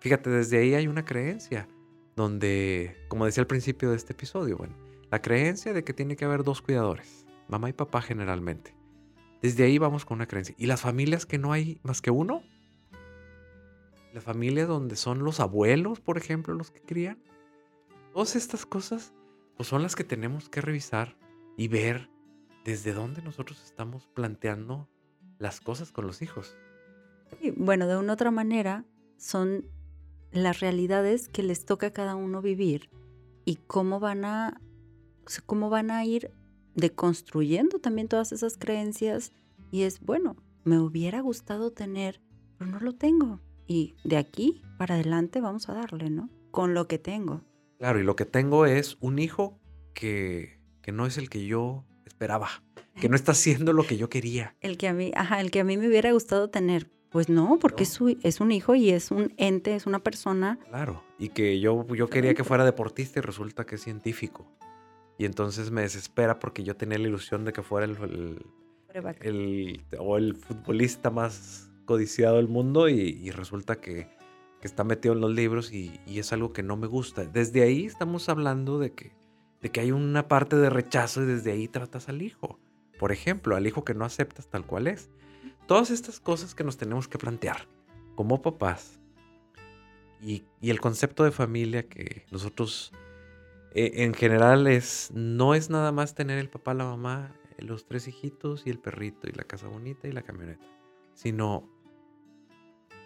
Fíjate, 0.00 0.28
desde 0.28 0.58
ahí 0.58 0.74
hay 0.74 0.88
una 0.88 1.04
creencia 1.04 1.68
donde, 2.16 2.96
como 3.08 3.26
decía 3.26 3.42
al 3.42 3.46
principio 3.46 3.90
de 3.90 3.96
este 3.96 4.12
episodio, 4.12 4.56
bueno, 4.56 4.74
la 5.10 5.22
creencia 5.22 5.72
de 5.72 5.84
que 5.84 5.92
tiene 5.92 6.16
que 6.16 6.24
haber 6.24 6.42
dos 6.42 6.62
cuidadores, 6.62 7.26
mamá 7.48 7.68
y 7.68 7.72
papá 7.72 8.02
generalmente. 8.02 8.74
Desde 9.40 9.64
ahí 9.64 9.78
vamos 9.78 10.04
con 10.04 10.16
una 10.16 10.28
creencia. 10.28 10.54
¿Y 10.58 10.66
las 10.66 10.80
familias 10.80 11.26
que 11.26 11.38
no 11.38 11.52
hay 11.52 11.80
más 11.82 12.00
que 12.00 12.10
uno? 12.10 12.42
La 14.14 14.20
familia 14.20 14.66
donde 14.66 14.96
son 14.96 15.24
los 15.24 15.40
abuelos, 15.40 16.00
por 16.00 16.16
ejemplo, 16.16 16.54
los 16.54 16.70
que 16.70 16.80
crían. 16.80 17.22
Todas 18.12 18.36
estas 18.36 18.66
cosas 18.66 19.12
pues 19.56 19.68
son 19.68 19.82
las 19.82 19.96
que 19.96 20.04
tenemos 20.04 20.48
que 20.48 20.60
revisar 20.60 21.16
y 21.56 21.68
ver 21.68 22.08
desde 22.64 22.92
dónde 22.92 23.22
nosotros 23.22 23.62
estamos 23.64 24.06
planteando 24.06 24.88
las 25.38 25.60
cosas 25.60 25.92
con 25.92 26.06
los 26.06 26.22
hijos. 26.22 26.56
bueno, 27.56 27.86
de 27.86 27.96
una 27.96 28.12
otra 28.12 28.30
manera 28.30 28.84
son 29.16 29.66
las 30.32 30.60
realidades 30.60 31.28
que 31.28 31.42
les 31.42 31.64
toca 31.64 31.88
a 31.88 31.92
cada 31.92 32.16
uno 32.16 32.42
vivir 32.42 32.90
y 33.44 33.56
cómo 33.56 34.00
van 34.00 34.24
a 34.24 34.60
cómo 35.46 35.70
van 35.70 35.90
a 35.90 36.04
ir 36.04 36.30
deconstruyendo 36.74 37.78
también 37.78 38.08
todas 38.08 38.32
esas 38.32 38.56
creencias 38.56 39.32
y 39.70 39.82
es 39.82 40.00
bueno, 40.00 40.36
me 40.64 40.78
hubiera 40.78 41.20
gustado 41.20 41.70
tener, 41.70 42.20
pero 42.58 42.70
no 42.70 42.80
lo 42.80 42.94
tengo 42.94 43.40
y 43.66 43.94
de 44.04 44.16
aquí 44.16 44.62
para 44.78 44.96
adelante 44.96 45.40
vamos 45.40 45.68
a 45.68 45.74
darle, 45.74 46.10
¿no? 46.10 46.28
Con 46.50 46.74
lo 46.74 46.88
que 46.88 46.98
tengo. 46.98 47.42
Claro, 47.78 48.00
y 48.00 48.04
lo 48.04 48.16
que 48.16 48.26
tengo 48.26 48.66
es 48.66 48.96
un 49.00 49.18
hijo 49.18 49.58
que, 49.94 50.60
que 50.82 50.92
no 50.92 51.06
es 51.06 51.18
el 51.18 51.30
que 51.30 51.46
yo 51.46 51.84
esperaba, 52.04 52.48
que 53.00 53.08
no 53.08 53.16
está 53.16 53.32
haciendo 53.32 53.72
lo 53.72 53.84
que 53.86 53.96
yo 53.96 54.08
quería. 54.08 54.56
El 54.60 54.76
que 54.76 54.88
a 54.88 54.92
mí, 54.92 55.12
ajá, 55.14 55.40
el 55.40 55.50
que 55.50 55.60
a 55.60 55.64
mí 55.64 55.76
me 55.76 55.88
hubiera 55.88 56.12
gustado 56.12 56.50
tener. 56.50 56.90
Pues 57.12 57.28
no, 57.28 57.58
porque 57.60 57.82
Es, 57.82 57.98
es, 58.22 58.40
un 58.40 58.52
hijo 58.52 58.74
y 58.74 58.90
es 58.90 59.10
un 59.10 59.34
ente, 59.36 59.74
es 59.74 59.86
una 59.86 59.98
persona. 59.98 60.58
Claro, 60.68 61.04
y 61.18 61.28
que 61.28 61.60
yo, 61.60 61.86
yo 61.94 62.08
quería 62.08 62.34
que 62.34 62.44
fuera 62.44 62.64
deportista 62.64 63.18
y 63.18 63.22
resulta 63.22 63.64
que 63.64 63.74
es 63.74 63.82
científico. 63.82 64.50
Y 65.18 65.26
entonces 65.26 65.70
me 65.70 65.82
desespera 65.82 66.38
porque 66.38 66.64
yo 66.64 66.74
tenía 66.74 66.98
la 66.98 67.08
ilusión 67.08 67.44
de 67.44 67.52
que 67.52 67.62
fuera 67.62 67.84
el, 67.86 68.42
el, 69.20 69.84
o 69.98 70.16
el 70.16 70.34
futbolista 70.36 71.10
más 71.10 71.70
codiciado 71.84 72.36
del 72.36 72.48
mundo 72.48 72.88
y 72.88 73.30
resulta 73.30 73.80
que 73.80 74.08
que 74.62 74.68
está 74.68 74.84
metido 74.84 75.12
en 75.12 75.20
los 75.20 75.32
libros 75.32 75.72
y, 75.72 76.00
es 76.06 76.32
algo 76.32 76.52
que 76.52 76.62
no 76.62 76.76
me 76.76 76.86
gusta. 76.86 77.24
Desde 77.24 77.62
ahí 77.62 77.84
estamos 77.84 78.28
hablando 78.28 78.78
de 78.78 78.92
que, 78.92 79.12
de 79.60 79.72
que 79.72 79.80
hay 79.80 79.90
una 79.90 80.28
parte 80.28 80.54
de 80.54 80.70
rechazo 80.70 81.24
y 81.24 81.26
desde 81.26 81.50
ahí 81.50 81.66
tratas 81.66 82.08
al 82.08 82.22
hijo. 82.22 82.60
Por 82.96 83.10
ejemplo, 83.10 83.56
al 83.56 83.66
hijo 83.66 83.84
que 83.84 83.92
no 83.92 84.04
aceptas 84.04 84.48
tal 84.48 84.64
cual 84.64 84.86
es. 84.86 85.10
Todas 85.72 85.90
estas 85.90 86.20
cosas 86.20 86.54
que 86.54 86.64
nos 86.64 86.76
tenemos 86.76 87.08
que 87.08 87.16
plantear 87.16 87.66
como 88.14 88.42
papás 88.42 89.00
y, 90.20 90.44
el 90.60 90.82
concepto 90.82 91.24
de 91.24 91.30
familia 91.30 91.88
que 91.88 92.26
nosotros 92.30 92.92
eh, 93.72 93.90
en 94.04 94.12
general 94.12 94.66
es, 94.66 95.10
no 95.14 95.54
es 95.54 95.70
nada 95.70 95.90
más 95.90 96.14
tener 96.14 96.38
el 96.38 96.50
papá, 96.50 96.74
la 96.74 96.84
mamá, 96.84 97.34
los 97.56 97.86
tres 97.86 98.06
hijitos 98.06 98.66
y 98.66 98.68
el 98.68 98.80
perrito 98.80 99.30
y 99.30 99.32
la 99.32 99.44
casa 99.44 99.66
bonita 99.66 100.06
y 100.08 100.12
la 100.12 100.20
camioneta, 100.20 100.66
sino, 101.14 101.66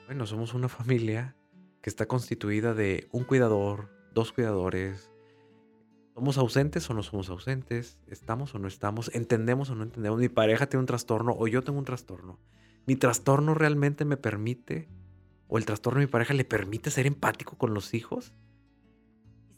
bueno, 0.07 0.27
somos 0.27 0.53
una 0.53 0.69
familia 0.69 1.37
que 1.83 1.89
está 1.89 2.07
constituida 2.07 2.75
de 2.75 3.07
un 3.13 3.23
cuidador, 3.23 3.91
dos 4.13 4.33
cuidadores. 4.33 5.13
¿Somos 6.17 6.39
ausentes 6.39 6.89
o 6.89 6.95
no 6.95 7.03
somos 7.03 7.29
ausentes? 7.29 7.99
¿Estamos 8.07 8.55
o 8.55 8.59
no 8.59 8.69
estamos? 8.69 9.15
¿Entendemos 9.15 9.69
o 9.69 9.75
no 9.75 9.83
entendemos? 9.83 10.19
Mi 10.19 10.31
pareja 10.31 10.67
tiene 10.67 10.81
un 10.81 10.87
trastorno 10.87 11.37
o 11.39 11.47
yo 11.47 11.63
tengo 11.63 11.79
un 11.79 11.85
trastorno. 11.85 12.39
¿Mi 12.87 12.97
trastorno 12.97 13.53
realmente 13.53 14.07
me 14.07 14.17
permite 14.17 14.89
o 15.47 15.59
el 15.59 15.67
trastorno 15.67 16.01
de 16.01 16.07
mi 16.07 16.11
pareja 16.11 16.33
le 16.33 16.47
permite 16.47 16.91
ser 16.91 17.07
empático 17.07 17.59
con 17.59 17.75
los 17.75 17.93
hijos? 17.93 18.33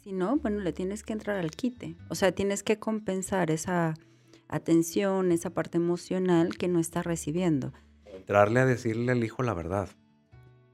Si 0.02 0.12
no, 0.12 0.38
bueno, 0.38 0.58
le 0.58 0.72
tienes 0.72 1.04
que 1.04 1.12
entrar 1.12 1.36
al 1.36 1.52
quite. 1.52 1.94
O 2.08 2.16
sea, 2.16 2.32
tienes 2.32 2.64
que 2.64 2.80
compensar 2.80 3.52
esa 3.52 3.94
atención, 4.48 5.30
esa 5.30 5.50
parte 5.50 5.78
emocional 5.78 6.58
que 6.58 6.66
no 6.66 6.80
está 6.80 7.04
recibiendo. 7.04 7.72
Entrarle 8.04 8.58
a 8.58 8.66
decirle 8.66 9.12
al 9.12 9.22
hijo 9.22 9.44
la 9.44 9.54
verdad. 9.54 9.90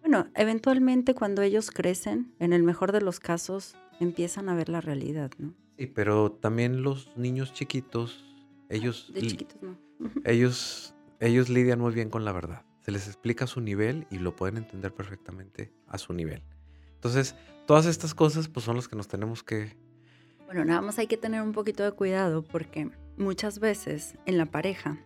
Bueno, 0.01 0.29
eventualmente 0.35 1.15
cuando 1.15 1.43
ellos 1.43 1.71
crecen, 1.71 2.35
en 2.39 2.55
el 2.55 2.63
mejor 2.63 2.91
de 2.91 3.03
los 3.03 3.21
casos, 3.21 3.77
empiezan 4.01 4.49
a 4.49 4.55
ver 4.55 4.71
la 4.71 4.81
realidad, 4.81 5.31
¿no? 5.37 5.53
Sí, 5.79 5.87
pero 5.87 6.33
también 6.33 6.83
los 6.83 7.17
niños 7.17 7.53
chiquitos, 7.53 8.25
ellos... 8.69 9.11
De 9.13 9.23
chiquitos 9.23 9.61
no. 9.63 9.77
ellos, 10.25 10.95
ellos 11.21 11.49
lidian 11.49 11.81
muy 11.81 11.93
bien 11.95 12.11
con 12.11 12.25
la 12.25 12.33
verdad. 12.33 12.65
Se 12.81 12.91
les 12.91 13.07
explica 13.07 13.45
a 13.45 13.49
su 13.49 13.61
nivel 13.61 14.07
y 14.11 14.19
lo 14.19 14.37
pueden 14.37 14.57
entender 14.59 14.95
perfectamente 14.95 15.73
a 15.87 15.99
su 15.99 16.13
nivel. 16.13 16.43
Entonces, 16.95 17.35
todas 17.67 17.87
estas 17.87 18.15
cosas 18.15 18.49
pues 18.49 18.65
son 18.65 18.77
las 18.77 18.89
que 18.89 18.97
nos 18.97 19.09
tenemos 19.09 19.43
que... 19.43 19.77
Bueno, 20.47 20.65
nada 20.65 20.81
más 20.81 20.99
hay 20.99 21.07
que 21.07 21.17
tener 21.17 21.43
un 21.43 21.53
poquito 21.53 21.83
de 21.83 21.93
cuidado 21.93 22.43
porque 22.43 22.91
muchas 23.17 23.59
veces 23.59 24.15
en 24.27 24.39
la 24.39 24.47
pareja 24.47 24.99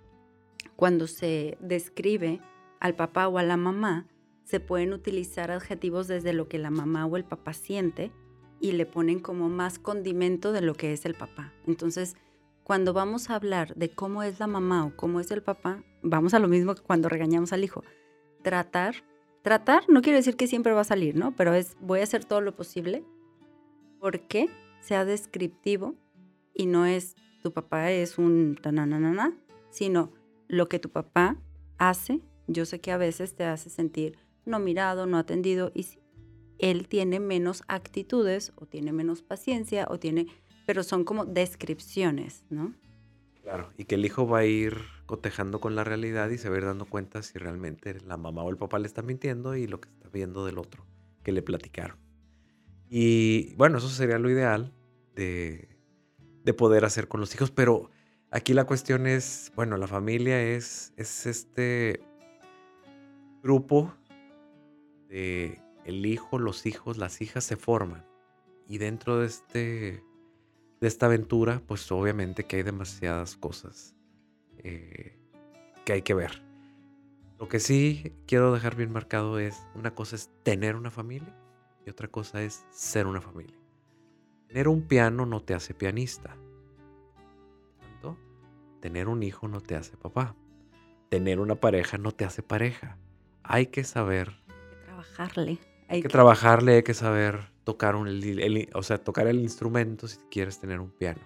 cuando 0.78 1.08
se 1.08 1.58
describe 1.60 2.40
al 2.78 2.94
papá 2.94 3.26
o 3.26 3.38
a 3.38 3.42
la 3.42 3.56
mamá, 3.56 4.06
se 4.44 4.60
pueden 4.60 4.92
utilizar 4.92 5.50
adjetivos 5.50 6.06
desde 6.06 6.32
lo 6.32 6.48
que 6.48 6.58
la 6.58 6.70
mamá 6.70 7.04
o 7.04 7.16
el 7.16 7.24
papá 7.24 7.52
siente 7.52 8.12
y 8.60 8.72
le 8.72 8.86
ponen 8.86 9.20
como 9.20 9.48
más 9.48 9.78
condimento 9.78 10.52
de 10.52 10.60
lo 10.60 10.74
que 10.74 10.92
es 10.92 11.04
el 11.04 11.14
papá. 11.14 11.52
Entonces, 11.66 12.16
cuando 12.64 12.92
vamos 12.92 13.30
a 13.30 13.36
hablar 13.36 13.74
de 13.76 13.90
cómo 13.90 14.22
es 14.22 14.40
la 14.40 14.46
mamá 14.46 14.84
o 14.84 14.96
cómo 14.96 15.20
es 15.20 15.30
el 15.30 15.42
papá, 15.42 15.82
vamos 16.02 16.34
a 16.34 16.38
lo 16.38 16.48
mismo 16.48 16.74
que 16.74 16.82
cuando 16.82 17.08
regañamos 17.08 17.52
al 17.52 17.64
hijo. 17.64 17.82
Tratar, 18.42 18.96
tratar 19.42 19.84
no 19.88 20.02
quiere 20.02 20.18
decir 20.18 20.36
que 20.36 20.46
siempre 20.46 20.72
va 20.72 20.82
a 20.82 20.84
salir, 20.84 21.16
¿no? 21.16 21.34
Pero 21.34 21.54
es 21.54 21.76
voy 21.80 22.00
a 22.00 22.04
hacer 22.04 22.24
todo 22.24 22.40
lo 22.40 22.54
posible 22.54 23.04
porque 24.00 24.48
sea 24.80 25.04
descriptivo 25.04 25.94
y 26.54 26.66
no 26.66 26.86
es 26.86 27.14
tu 27.42 27.52
papá 27.52 27.90
es 27.90 28.18
un 28.18 28.58
tananana, 28.60 29.32
sino 29.70 30.12
lo 30.48 30.68
que 30.68 30.78
tu 30.78 30.90
papá 30.90 31.36
hace. 31.78 32.20
Yo 32.48 32.64
sé 32.64 32.80
que 32.80 32.92
a 32.92 32.96
veces 32.96 33.34
te 33.34 33.44
hace 33.44 33.70
sentir 33.70 34.18
no 34.44 34.58
mirado, 34.58 35.06
no 35.06 35.18
atendido 35.18 35.70
y 35.74 35.86
él 36.58 36.88
tiene 36.88 37.20
menos 37.20 37.62
actitudes 37.68 38.52
o 38.56 38.66
tiene 38.66 38.92
menos 38.92 39.22
paciencia 39.22 39.86
o 39.90 39.98
tiene, 39.98 40.26
pero 40.66 40.82
son 40.82 41.04
como 41.04 41.24
descripciones, 41.24 42.44
¿no? 42.50 42.74
Claro, 43.42 43.72
y 43.78 43.84
que 43.84 43.94
el 43.94 44.04
hijo 44.04 44.26
va 44.26 44.40
a 44.40 44.44
ir 44.44 44.76
cotejando 45.06 45.60
con 45.60 45.74
la 45.74 45.84
realidad 45.84 46.28
y 46.30 46.36
se 46.36 46.50
va 46.50 46.56
a 46.56 46.58
ir 46.58 46.64
dando 46.66 46.84
cuenta 46.84 47.22
si 47.22 47.38
realmente 47.38 47.98
la 48.06 48.18
mamá 48.18 48.42
o 48.42 48.50
el 48.50 48.58
papá 48.58 48.78
le 48.78 48.86
está 48.86 49.00
mintiendo 49.00 49.56
y 49.56 49.66
lo 49.66 49.80
que 49.80 49.88
está 49.88 50.08
viendo 50.10 50.44
del 50.44 50.58
otro 50.58 50.84
que 51.22 51.32
le 51.32 51.40
platicaron. 51.40 51.96
Y 52.90 53.54
bueno, 53.54 53.78
eso 53.78 53.88
sería 53.88 54.18
lo 54.18 54.30
ideal 54.30 54.74
de, 55.14 55.68
de 56.44 56.54
poder 56.54 56.84
hacer 56.84 57.08
con 57.08 57.20
los 57.20 57.34
hijos, 57.34 57.50
pero 57.50 57.90
aquí 58.30 58.52
la 58.52 58.64
cuestión 58.64 59.06
es, 59.06 59.52
bueno, 59.54 59.76
la 59.76 59.86
familia 59.86 60.42
es, 60.42 60.92
es 60.96 61.26
este 61.26 62.02
grupo 63.42 63.94
de 65.08 65.58
el 65.88 66.04
hijo, 66.04 66.38
los 66.38 66.66
hijos, 66.66 66.98
las 66.98 67.22
hijas 67.22 67.44
se 67.44 67.56
forman. 67.56 68.04
Y 68.68 68.76
dentro 68.76 69.18
de, 69.18 69.26
este, 69.26 70.04
de 70.80 70.86
esta 70.86 71.06
aventura, 71.06 71.62
pues 71.66 71.90
obviamente 71.90 72.44
que 72.44 72.56
hay 72.56 72.62
demasiadas 72.62 73.36
cosas 73.36 73.96
eh, 74.58 75.18
que 75.86 75.94
hay 75.94 76.02
que 76.02 76.12
ver. 76.12 76.42
Lo 77.38 77.48
que 77.48 77.58
sí 77.58 78.12
quiero 78.26 78.52
dejar 78.52 78.76
bien 78.76 78.92
marcado 78.92 79.38
es, 79.38 79.66
una 79.74 79.94
cosa 79.94 80.16
es 80.16 80.30
tener 80.42 80.76
una 80.76 80.90
familia 80.90 81.34
y 81.86 81.90
otra 81.90 82.08
cosa 82.08 82.42
es 82.42 82.66
ser 82.70 83.06
una 83.06 83.22
familia. 83.22 83.56
Tener 84.48 84.68
un 84.68 84.82
piano 84.82 85.24
no 85.24 85.42
te 85.42 85.54
hace 85.54 85.72
pianista. 85.74 86.36
tener 88.80 89.08
un 89.08 89.24
hijo 89.24 89.48
no 89.48 89.60
te 89.60 89.74
hace 89.74 89.96
papá. 89.96 90.36
Tener 91.08 91.40
una 91.40 91.56
pareja 91.56 91.98
no 91.98 92.12
te 92.12 92.24
hace 92.24 92.42
pareja. 92.42 92.96
Hay 93.42 93.66
que 93.66 93.82
saber 93.82 94.40
trabajarle. 94.84 95.58
Hay 95.88 96.02
que, 96.02 96.08
trabajarle, 96.08 96.76
hay 96.76 96.82
que 96.82 96.94
saber 96.94 97.50
tocar, 97.64 97.96
un, 97.96 98.08
o 98.74 98.82
sea, 98.82 98.98
tocar 98.98 99.26
el 99.26 99.40
instrumento 99.40 100.06
si 100.06 100.18
quieres 100.30 100.60
tener 100.60 100.80
un 100.80 100.90
piano. 100.90 101.20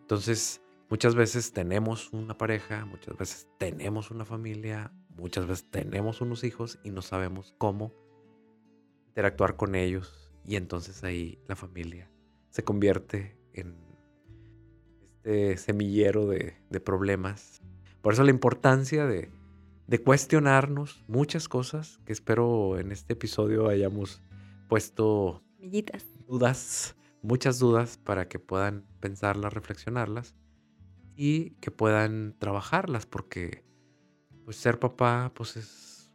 Entonces, 0.00 0.62
muchas 0.88 1.14
veces 1.14 1.52
tenemos 1.52 2.12
una 2.12 2.36
pareja, 2.36 2.86
muchas 2.86 3.16
veces 3.16 3.48
tenemos 3.58 4.10
una 4.10 4.24
familia, 4.24 4.92
muchas 5.10 5.46
veces 5.46 5.70
tenemos 5.70 6.20
unos 6.20 6.44
hijos 6.44 6.78
y 6.82 6.90
no 6.90 7.02
sabemos 7.02 7.54
cómo 7.58 7.92
interactuar 9.08 9.56
con 9.56 9.74
ellos. 9.74 10.32
Y 10.46 10.56
entonces 10.56 11.04
ahí 11.04 11.38
la 11.46 11.54
familia 11.54 12.10
se 12.48 12.64
convierte 12.64 13.36
en 13.52 13.76
este 15.16 15.58
semillero 15.58 16.26
de, 16.26 16.56
de 16.70 16.80
problemas. 16.80 17.60
Por 18.00 18.14
eso 18.14 18.24
la 18.24 18.30
importancia 18.30 19.06
de, 19.06 19.30
de 19.90 20.00
cuestionarnos 20.00 21.02
muchas 21.08 21.48
cosas 21.48 21.98
que 22.04 22.12
espero 22.12 22.78
en 22.78 22.92
este 22.92 23.14
episodio 23.14 23.66
hayamos 23.68 24.22
puesto 24.68 25.42
dudas, 26.28 26.94
muchas 27.22 27.58
dudas 27.58 27.98
para 27.98 28.28
que 28.28 28.38
puedan 28.38 28.86
pensarlas, 29.00 29.52
reflexionarlas 29.52 30.36
y 31.16 31.56
que 31.56 31.72
puedan 31.72 32.36
trabajarlas 32.38 33.04
porque 33.04 33.64
pues 34.44 34.58
ser 34.58 34.78
papá 34.78 35.32
pues 35.34 35.56
es 35.56 36.14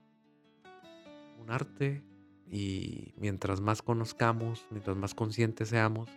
un 1.42 1.52
arte 1.52 2.02
y 2.50 3.14
mientras 3.18 3.60
más 3.60 3.82
conozcamos, 3.82 4.66
mientras 4.72 4.96
más 4.96 5.14
conscientes 5.14 5.68
seamos, 5.68 6.10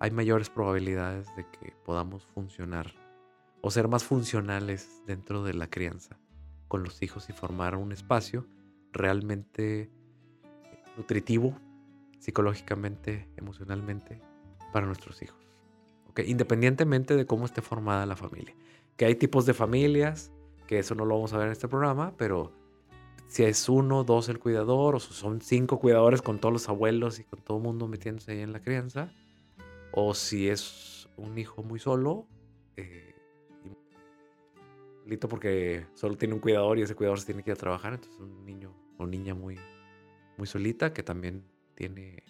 hay 0.00 0.10
mayores 0.10 0.48
probabilidades 0.48 1.26
de 1.36 1.44
que 1.50 1.74
podamos 1.84 2.24
funcionar 2.24 2.94
o 3.60 3.70
ser 3.70 3.88
más 3.88 4.04
funcionales 4.04 5.02
dentro 5.06 5.44
de 5.44 5.52
la 5.52 5.68
crianza 5.68 6.18
con 6.68 6.82
los 6.84 7.02
hijos 7.02 7.28
y 7.28 7.32
formar 7.32 7.76
un 7.76 7.92
espacio 7.92 8.46
realmente 8.92 9.90
nutritivo 10.96 11.58
psicológicamente, 12.18 13.28
emocionalmente 13.36 14.20
para 14.72 14.86
nuestros 14.86 15.22
hijos. 15.22 15.48
¿Okay? 16.10 16.30
Independientemente 16.30 17.16
de 17.16 17.26
cómo 17.26 17.46
esté 17.46 17.62
formada 17.62 18.06
la 18.06 18.16
familia. 18.16 18.54
Que 18.96 19.06
hay 19.06 19.14
tipos 19.14 19.46
de 19.46 19.54
familias, 19.54 20.32
que 20.66 20.78
eso 20.78 20.94
no 20.94 21.04
lo 21.04 21.14
vamos 21.14 21.32
a 21.32 21.38
ver 21.38 21.46
en 21.46 21.52
este 21.52 21.68
programa, 21.68 22.14
pero 22.16 22.52
si 23.28 23.44
es 23.44 23.68
uno, 23.68 24.04
dos 24.04 24.28
el 24.28 24.38
cuidador, 24.38 24.96
o 24.96 25.00
son 25.00 25.40
cinco 25.40 25.78
cuidadores 25.78 26.22
con 26.22 26.38
todos 26.40 26.52
los 26.52 26.68
abuelos 26.68 27.18
y 27.18 27.24
con 27.24 27.40
todo 27.40 27.58
el 27.58 27.62
mundo 27.62 27.86
metiéndose 27.86 28.32
ahí 28.32 28.40
en 28.40 28.52
la 28.52 28.60
crianza, 28.60 29.12
o 29.92 30.14
si 30.14 30.48
es 30.48 31.08
un 31.16 31.38
hijo 31.38 31.62
muy 31.62 31.78
solo, 31.78 32.26
eh, 32.76 33.07
porque 35.16 35.86
solo 35.94 36.16
tiene 36.16 36.34
un 36.34 36.40
cuidador 36.40 36.78
y 36.78 36.82
ese 36.82 36.94
cuidador 36.94 37.18
se 37.20 37.26
tiene 37.26 37.42
que 37.42 37.50
ir 37.50 37.56
a 37.56 37.58
trabajar. 37.58 37.94
Entonces 37.94 38.20
un 38.20 38.44
niño 38.44 38.74
o 38.98 39.06
niña 39.06 39.34
muy, 39.34 39.58
muy 40.36 40.46
solita 40.46 40.92
que 40.92 41.02
también 41.02 41.44
tiene 41.74 42.22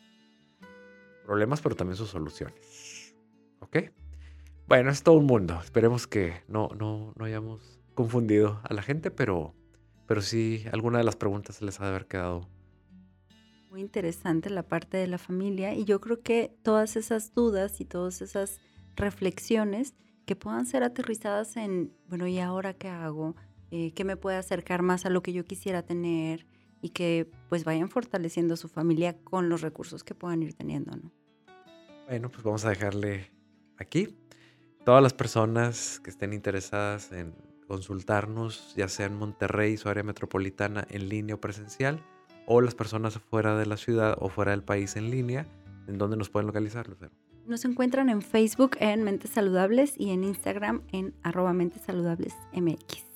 problemas, 1.25 1.61
pero 1.61 1.75
también 1.75 1.97
sus 1.97 2.11
soluciones. 2.11 3.15
¿Ok? 3.61 3.79
Bueno, 4.67 4.91
es 4.91 5.03
todo 5.03 5.17
un 5.17 5.27
mundo. 5.27 5.59
Esperemos 5.63 6.07
que 6.07 6.43
no, 6.47 6.69
no, 6.79 7.13
no 7.17 7.25
hayamos 7.25 7.81
confundido 7.95 8.61
a 8.63 8.75
la 8.75 8.83
gente, 8.83 9.11
pero, 9.11 9.55
pero 10.07 10.23
sí, 10.23 10.65
alguna 10.73 10.99
de 10.99 11.05
las 11.05 11.17
preguntas 11.17 11.61
les 11.63 11.81
ha 11.81 11.85
de 11.85 11.91
haber 11.91 12.07
quedado. 12.07 12.49
Muy 13.71 13.81
interesante 13.81 14.51
la 14.51 14.63
parte 14.63 14.97
de 14.97 15.07
la 15.07 15.19
familia 15.19 15.75
y 15.75 15.85
yo 15.85 16.01
creo 16.01 16.23
que 16.23 16.55
todas 16.63 16.97
esas 16.97 17.35
dudas 17.35 17.81
y 17.81 17.85
todas 17.85 18.23
esas 18.23 18.61
reflexiones 18.97 19.95
que 20.29 20.37
puedan 20.37 20.67
ser 20.67 20.83
aterrizadas 20.83 21.57
en, 21.57 21.91
bueno, 22.07 22.27
¿y 22.27 22.39
ahora 22.39 22.75
qué 22.75 22.89
hago? 22.89 23.35
Eh, 23.71 23.93
¿Qué 23.95 24.05
me 24.05 24.19
puede 24.19 24.37
acercar 24.37 24.83
más 24.83 25.07
a 25.07 25.11
lo 25.11 25.23
que 25.23 25.33
yo 25.33 25.43
quisiera 25.47 25.83
tener? 25.83 26.47
Y 26.83 26.91
que 26.91 27.31
pues 27.49 27.65
vayan 27.65 27.89
fortaleciendo 27.89 28.55
su 28.57 28.69
familia 28.69 29.17
con 29.25 29.49
los 29.49 29.63
recursos 29.63 30.05
que 30.05 30.15
puedan 30.15 30.43
ir 30.43 30.53
teniendo, 30.53 30.95
¿no? 30.95 31.11
Bueno, 32.07 32.31
pues 32.31 32.43
vamos 32.43 32.67
a 32.67 32.69
dejarle 32.69 33.33
aquí. 33.79 34.19
Todas 34.85 35.03
las 35.03 35.15
personas 35.15 35.99
que 36.01 36.11
estén 36.11 36.35
interesadas 36.35 37.11
en 37.11 37.35
consultarnos, 37.67 38.75
ya 38.77 38.89
sea 38.89 39.07
en 39.07 39.15
Monterrey, 39.15 39.79
su 39.79 39.89
área 39.89 40.03
metropolitana, 40.03 40.87
en 40.91 41.09
línea 41.09 41.37
o 41.37 41.41
presencial, 41.41 42.05
o 42.47 42.61
las 42.61 42.75
personas 42.75 43.19
fuera 43.19 43.57
de 43.57 43.65
la 43.65 43.79
ciudad 43.79 44.15
o 44.21 44.29
fuera 44.29 44.51
del 44.51 44.63
país 44.63 44.97
en 44.97 45.11
línea, 45.11 45.47
¿en 45.87 45.97
dónde 45.97 46.19
nos 46.19 46.29
pueden 46.29 46.47
localizar, 46.47 46.87
Lucero? 46.87 47.13
Nos 47.49 47.65
encuentran 47.65 48.11
en 48.11 48.21
Facebook 48.21 48.77
en 48.79 49.03
Mentes 49.05 49.31
Saludables 49.31 49.95
y 49.97 50.11
en 50.11 50.23
Instagram 50.23 50.83
en 50.93 51.15
arroba 51.23 51.55
Mentes 51.55 51.81
Saludables 51.81 52.35
MX. 52.53 53.07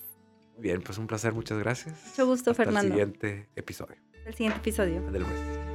Muy 0.55 0.63
bien, 0.63 0.81
pues 0.81 0.97
un 0.97 1.07
placer, 1.07 1.35
muchas 1.35 1.59
gracias. 1.59 2.03
Mucho 2.09 2.27
gusto, 2.27 2.55
Fernando. 2.55 2.81
El 2.81 2.93
siguiente 2.93 3.51
episodio. 3.57 3.97
El 4.25 4.33
siguiente 4.33 4.61
episodio. 4.61 5.03
Del 5.11 5.27
mes. 5.27 5.72